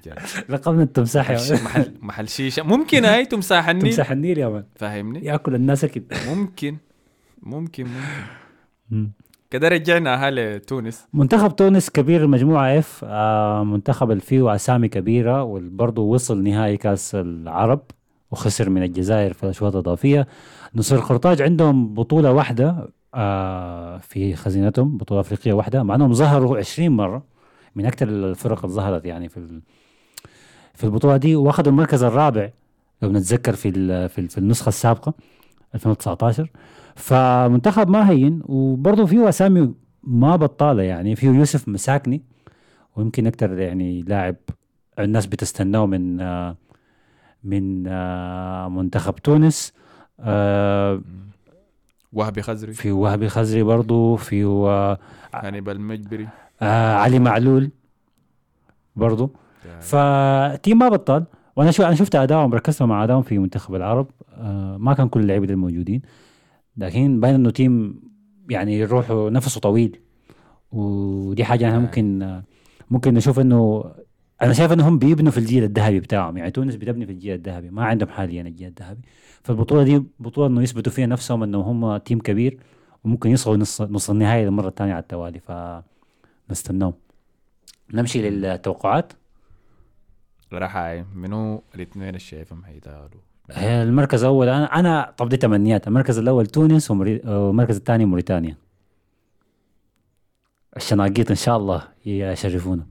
لقبنا 0.48 0.82
التمساح 0.82 1.30
يا. 1.30 1.62
محل 1.64 1.94
محل 2.00 2.28
شيشه 2.28 2.62
ممكن 2.62 3.04
هاي 3.04 3.26
تمساح 3.26 3.68
النيل؟ 3.68 3.90
تمساح 3.90 4.10
النيل 4.10 4.38
يا 4.38 4.48
man 4.48 4.64
فاهمني 4.76 5.24
ياكل 5.24 5.54
الناس 5.54 5.84
أكيد. 5.84 6.12
ممكن. 6.28 6.76
ممكن 7.42 7.88
ممكن. 8.90 9.10
كده 9.50 9.68
رجعنا 9.68 10.14
أهل 10.14 10.60
تونس. 10.60 11.06
منتخب 11.12 11.56
تونس 11.56 11.90
كبير 11.90 12.24
المجموعة 12.24 12.78
اف 12.78 13.04
آه 13.08 13.64
منتخب 13.64 14.10
اللي 14.10 14.20
فيه 14.22 14.54
اسامي 14.54 14.88
كبيرة 14.88 15.42
وبرضه 15.42 16.02
وصل 16.02 16.42
نهائي 16.42 16.76
كأس 16.76 17.14
العرب 17.14 17.80
وخسر 18.30 18.70
من 18.70 18.82
الجزائر 18.82 19.32
في 19.32 19.44
الأشواط 19.44 19.72
الإضافية. 19.72 20.26
نصر 20.74 21.00
قرطاج 21.00 21.42
عندهم 21.42 21.94
بطولة 21.94 22.32
واحدة 22.32 22.88
آه 23.14 23.98
في 23.98 24.34
خزينتهم 24.36 24.96
بطولة 24.96 25.20
أفريقية 25.20 25.52
واحدة 25.52 25.82
مع 25.82 25.94
أنهم 25.94 26.12
ظهروا 26.12 26.58
20 26.58 26.88
مرة 26.90 27.22
من 27.76 27.86
أكثر 27.86 28.08
الفرق 28.08 28.64
اللي 28.64 28.76
ظهرت 28.76 29.04
يعني 29.06 29.28
في 29.28 29.60
في 30.74 30.84
البطولة 30.84 31.16
دي. 31.16 31.36
وأخذوا 31.36 31.72
المركز 31.72 32.02
الرابع 32.02 32.50
لو 33.02 33.12
نتذكر 33.12 33.52
في 33.54 34.08
في 34.28 34.38
النسخة 34.38 34.68
السابقة. 34.68 35.14
2019 35.76 36.50
فمنتخب 36.94 37.90
ما 37.90 38.10
هين 38.10 38.42
وبرضه 38.44 39.06
فيه 39.06 39.28
اسامي 39.28 39.74
ما 40.02 40.36
بطاله 40.36 40.82
يعني 40.82 41.16
فيه 41.16 41.28
يوسف 41.28 41.68
مساكني 41.68 42.22
ويمكن 42.96 43.26
أكثر 43.26 43.58
يعني 43.58 44.02
لاعب 44.02 44.36
الناس 44.98 45.26
بتستناه 45.26 45.86
من 45.86 46.20
آه، 46.20 46.56
من 47.44 47.84
آه، 47.86 48.68
منتخب 48.68 49.14
تونس. 49.14 49.72
آه، 50.20 51.00
وهبي 52.12 52.42
خزري. 52.42 52.72
في 52.72 52.92
وهبي 52.92 53.28
خزري 53.28 53.62
برضه 53.62 54.16
في 54.16 54.44
آه، 54.44 54.98
هانيبال 55.34 55.76
المجبري 55.76 56.28
آه، 56.62 56.94
علي 56.94 57.18
معلول 57.18 57.70
برضه 58.96 59.30
ف 59.80 60.00
team 60.00 60.78
ما 60.78 60.88
بطل 60.88 61.24
وأنا 61.56 61.70
شو 61.70 61.82
أنا 61.82 61.94
شفت 61.94 62.14
ادائهم 62.14 62.54
ركزت 62.54 62.82
مع 62.82 63.04
ادائهم 63.04 63.22
في 63.22 63.38
منتخب 63.38 63.74
العرب. 63.74 64.10
آه 64.32 64.76
ما 64.76 64.94
كان 64.94 65.08
كل 65.08 65.20
اللعيبة 65.20 65.46
دي 65.46 65.52
الموجودين 65.52 66.02
لكن 66.76 67.20
باين 67.20 67.34
إنه 67.34 67.50
team 67.50 68.00
يعني 68.50 68.84
روحه 68.84 69.30
نفسه 69.30 69.60
طويل. 69.60 70.00
ودي 70.72 71.44
حاجة 71.44 71.68
أنا 71.68 71.76
آه. 71.76 71.80
ممكن 71.80 72.22
آه 72.22 72.42
ممكن 72.90 73.14
نشوف 73.14 73.40
إنه 73.40 73.84
أنا 74.42 74.52
شايف 74.52 74.72
إنهم 74.72 74.98
بيبنوا 74.98 75.32
في 75.32 75.38
الجيل 75.38 75.64
الذهبي 75.64 76.00
بتاعهم. 76.00 76.36
يعني 76.36 76.50
تونس 76.50 76.74
بتبني 76.74 77.06
في 77.06 77.12
الجيل 77.12 77.34
الذهبي. 77.34 77.70
ما 77.70 77.84
عندهم 77.84 78.08
حاليا 78.08 78.42
الجيل 78.42 78.68
الذهبي. 78.68 79.00
فالبطولة 79.42 79.82
دي 79.82 80.02
بطولة 80.20 80.46
إنه 80.46 80.62
يثبتوا 80.62 80.92
فيها 80.92 81.06
نفسهم 81.06 81.42
إنه 81.42 81.60
هم 81.60 81.96
team 81.96 82.18
كبير 82.18 82.60
وممكن 83.04 83.30
يصلوا 83.30 83.56
نص 83.56 83.82
نص 83.82 84.10
النهائي 84.10 84.44
للمرة 84.44 84.68
الثانية 84.68 84.92
على 84.92 85.02
التوالي. 85.02 85.40
فنستناهم. 86.48 86.94
نمشي 87.94 88.30
للتوقعات. 88.30 89.12
راح 90.58 90.76
هاي 90.76 91.04
منو 91.14 91.62
الاثنين 91.74 92.08
اللي 92.08 92.18
شايفهم 92.18 92.62
هيتقالوا 92.64 93.20
هي 93.52 93.82
المركز 93.82 94.20
الأول 94.24 94.48
أنا 94.48 94.64
أنا 94.78 95.14
طب 95.16 95.28
دي 95.28 95.36
تمنيات. 95.36 95.88
المركز 95.88 96.18
الأول 96.18 96.46
تونس 96.46 96.90
ومري- 96.90 97.20
والمركز 97.26 97.76
الثاني 97.76 98.04
موريتانيا. 98.04 98.56
الشناقيط 100.76 101.30
إن 101.30 101.36
شاء 101.36 101.56
الله 101.56 101.82
يشرفونا. 102.06 102.86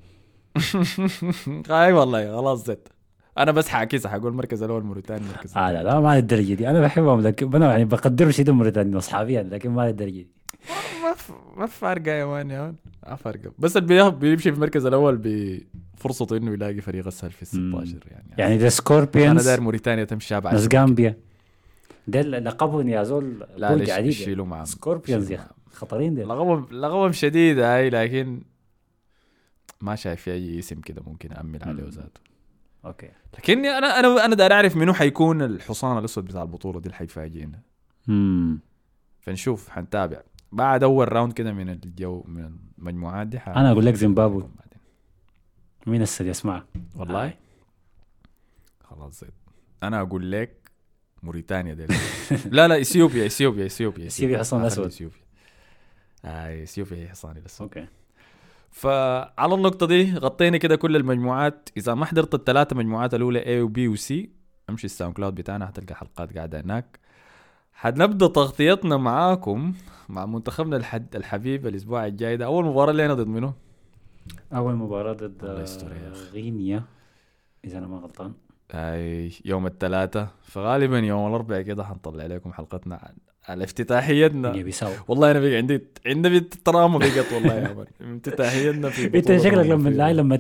اي 1.70 1.94
والله 1.94 2.36
خلاص 2.38 2.66
زت. 2.66 2.88
أنا 3.38 3.52
بس 3.52 3.68
حاعكسها 3.68 4.12
حقول 4.12 4.28
المركز 4.28 4.64
الأول 4.64 4.84
موريتانيا 4.84 5.24
المركز 5.24 5.58
آه 5.58 5.72
لا 5.72 5.84
لا 5.84 6.00
ما 6.00 6.16
للدرجه 6.16 6.54
دي. 6.54 6.70
أنا 6.70 6.82
بحبهم 6.82 7.22
لكن 7.22 7.56
أنا 7.56 7.72
يعني 7.72 7.86
بقدرهم 7.86 8.32
شديد 8.32 8.50
موريتانيا 8.50 8.98
اصحابيا 8.98 9.44
لكن 9.44 9.70
ما 9.70 9.88
للدرجه 9.88 10.12
دي. 10.12 10.28
ما. 11.04 11.16
ما 11.58 11.66
فارقة 11.66 12.12
يا 12.12 12.26
man 12.26 12.52
يا 12.52 12.62
man. 12.62 12.76
ما 13.08 13.16
فارقة. 13.16 13.52
بس 13.60 13.78
اللي 13.78 14.12
بيمشي 14.12 14.52
في 14.52 14.56
المركز 14.58 14.86
الأول 14.86 15.18
بفرصته 16.06 16.38
إنه 16.38 16.54
يلاقي 16.54 16.82
فريق 16.82 17.08
أسهل 17.08 17.32
في 17.32 17.54
ال 17.54 17.60
مم. 17.72 17.86
16 17.86 18.08
يعني. 18.12 18.28
يعني 18.38 18.56
ذا 18.56 18.62
أنا 18.62 18.70
Scorpions 18.70 19.48
داير 19.48 19.62
موريتانيا 19.62 20.04
تمشي 20.04 20.40
بعد 20.40 20.54
ناس 20.54 20.68
غامبيا 20.76 21.18
ده 22.08 22.22
لقبهم 22.22 22.90
يا 22.90 23.04
زول 23.04 23.46
لا 23.58 23.76
ليش. 23.76 23.90
يشيلوا 24.20 24.46
معهم 24.46 24.66
Scorpions 24.66 25.32
يا 25.32 25.48
خطرين 25.72 26.16
دي 26.16 26.24
لقبهم 26.24 26.68
لقبهم 26.72 27.12
شديد 27.12 27.60
هاي 27.60 27.90
لكن 27.90 28.42
ما 29.82 29.96
شايف 29.96 30.22
في 30.22 30.32
أي 30.32 30.60
اسم 30.60 30.82
كده 30.82 31.02
ممكن 31.08 31.34
امل 31.34 31.64
عليه. 31.64 31.84
ذاته 31.84 32.22
okay. 32.86 33.10
لكني 33.38 33.70
أنا 33.70 34.00
أنا 34.00 34.26
أنا 34.26 34.36
داير 34.36 34.54
أعرف 34.54 34.76
منو 34.76 34.94
حيكون 34.94 35.42
الحصان 35.42 35.98
الأسود 35.98 36.26
بتاع 36.26 36.42
البطولة 36.42 36.80
دي 36.80 36.86
اللي 36.86 36.96
حيفاجئنا. 36.98 37.60
امم 38.10 38.60
فنشوف 39.22 39.70
حنتابع. 39.70 40.18
بعد 40.52 40.84
أول 40.84 41.14
round 41.14 41.34
كده 41.34 41.54
من 41.54 41.70
الجو 41.70 42.24
من 42.28 42.50
المجموعات 42.80 43.28
دي 43.28 43.40
ح- 43.40 43.50
أنا 43.50 43.72
أقول 43.72 43.86
لك 43.86 43.94
زيمبابوي. 43.94 44.50
مين 45.86 46.02
السد 46.02 46.26
يسمع 46.26 46.64
والله. 46.96 47.26
آه. 47.26 47.34
خلاص 48.84 49.20
زيد 49.20 49.32
أنا 49.84 50.02
أقول 50.02 50.32
لك 50.32 50.72
موريتانيا 51.24 51.74
دي 51.74 51.86
لا 52.46 52.68
لا 52.68 52.82
إثيوبيا 52.82 53.26
إثيوبيا 53.26 53.66
إثيوبيا 53.66 54.08
إثيوبيا. 54.08 54.38
حصان 54.38 54.66
أسود. 54.66 54.86
إثيوبيا. 54.86 55.20
آه 56.26 56.64
إثيوبيا 56.64 56.98
هي 56.98 57.10
حصاني 57.10 57.40
الأسود. 57.40 57.68
okay. 57.68 57.88
فعلى 58.72 59.56
النقطة 59.56 59.88
دي 59.88 60.14
غطينا 60.14 60.58
كده 60.58 60.76
كل 60.76 60.96
المجموعات. 60.96 61.70
إذا 61.78 61.94
ما 61.94 62.06
حضرت 62.06 62.36
الثلاثة 62.36 62.76
مجموعات 62.76 63.14
الأولى 63.14 63.42
A 63.42 63.64
و 63.64 63.70
B 63.70 63.80
و 63.80 63.96
C 63.96 64.30
أمشي 64.70 64.86
ال 64.86 65.16
SoundCloud 65.16 65.36
بتاعنا 65.36 65.70
هتلقى 65.70 65.96
حلقات 65.96 66.38
قاعدة 66.38 66.62
هناك. 66.62 67.00
حنبدأ 67.74 68.28
تغطيتنا 68.28 68.98
معاكم 68.98 69.74
مع 70.10 70.26
منتخبنا 70.26 70.78
الحد 70.78 71.16
الحبيب 71.16 71.68
الأسبوع 71.68 72.06
الجاي 72.06 72.38
ده. 72.38 72.46
أول 72.46 72.66
مباراة 72.66 72.94
لنا 72.94 73.14
ضد 73.14 73.28
منه؟ 73.28 73.54
أول 74.54 74.76
مباراة 74.76 75.14
ضد. 75.14 75.66
غينيا 76.34 76.84
إذا 77.66 77.78
أنا 77.78 77.88
ما 77.88 77.98
غلطان 77.98 78.34
هاي 78.72 79.32
يوم 79.46 79.66
الثلاثاء 79.68 80.28
فغالبا 80.44 81.00
يوم 81.00 81.28
الأربعاء 81.28 81.62
كده 81.62 81.84
حنطلع 81.84 82.26
لكم 82.26 82.54
حلقتنا 82.54 82.96
عن 82.96 83.14
على 83.48 83.64
افتتاحيتنا 83.64 84.72
والله 85.08 85.32
أنا 85.32 85.40
بقى 85.40 85.56
عندي 85.56 85.82
عندي 86.06 86.40
trauma 86.40 86.98
بقت 86.98 87.34
والله 87.34 87.54
يا 87.54 87.74
man 87.74 87.88
افتتاحيتنا 88.16 88.90
في 88.90 89.06
أنت 89.18 89.38
شكلك 89.38 89.66
لما. 89.66 89.90
اللاعب 89.90 90.16
لما 90.16 90.36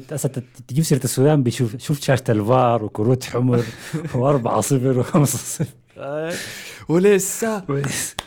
تجيب 0.68 0.84
سيرة 0.84 1.04
السودان 1.04 1.44
بيشوف 1.44 1.78
شفت 1.78 2.04
شاشة 2.04 2.24
الفار 2.30 2.84
وكروت 2.84 3.24
حمر 3.24 3.64
و4 3.94 4.60
0 4.60 5.04
و5 5.04 5.24
0 5.24 5.66
هاي. 5.98 6.34
ولسه 6.90 7.58
لا 7.70 7.82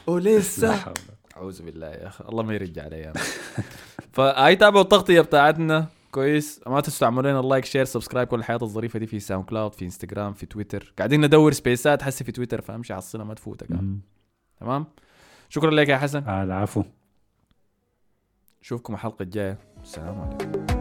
ولسه. 0.06 0.84
أعوذ 1.36 1.62
بالله 1.62 1.86
يا 1.86 2.06
أخي 2.06 2.24
الله 2.28 2.42
ما 2.42 2.54
يرجع 2.54 2.84
علي. 2.84 3.12
فهاي 4.18 4.56
تابعوا 4.56 4.82
التغطية 4.82 5.20
بتاعتنا. 5.20 5.86
كويس. 6.10 6.60
ما 6.66 6.80
تنسوا 6.80 7.00
تعملوا 7.08 7.30
لنا 7.30 7.48
like 7.48 7.64
share 7.64 7.84
subscribe 7.84 8.28
كل 8.28 8.38
الحاجات 8.38 8.58
الظريفة 8.62 8.98
دي 8.98 9.06
في 9.06 9.20
SoundCloud 9.20 9.74
في 9.74 9.84
انستغرام 9.84 10.32
في 10.32 10.46
تويتر 10.46 10.92
قاعدين 10.98 11.24
ندور 11.24 11.52
space 11.52 11.94
ات 11.94 12.02
حسي 12.02 12.24
في 12.24 12.32
تويتر 12.32 12.60
فأمشي 12.60 12.94
حصلها 12.94 13.24
ما 13.24 13.34
تفوتك. 13.34 13.68
تمام؟ 14.60 14.86
شكرا 15.48 15.70
لك 15.70 15.88
يا 15.88 15.96
حسن. 15.96 16.22
آه، 16.22 16.44
العفو. 16.44 16.84
نشوفكم 18.62 18.94
الحلقة 18.94 19.22
الجاية. 19.22 19.58
السلام 19.82 20.20
عليكم. 20.20 20.77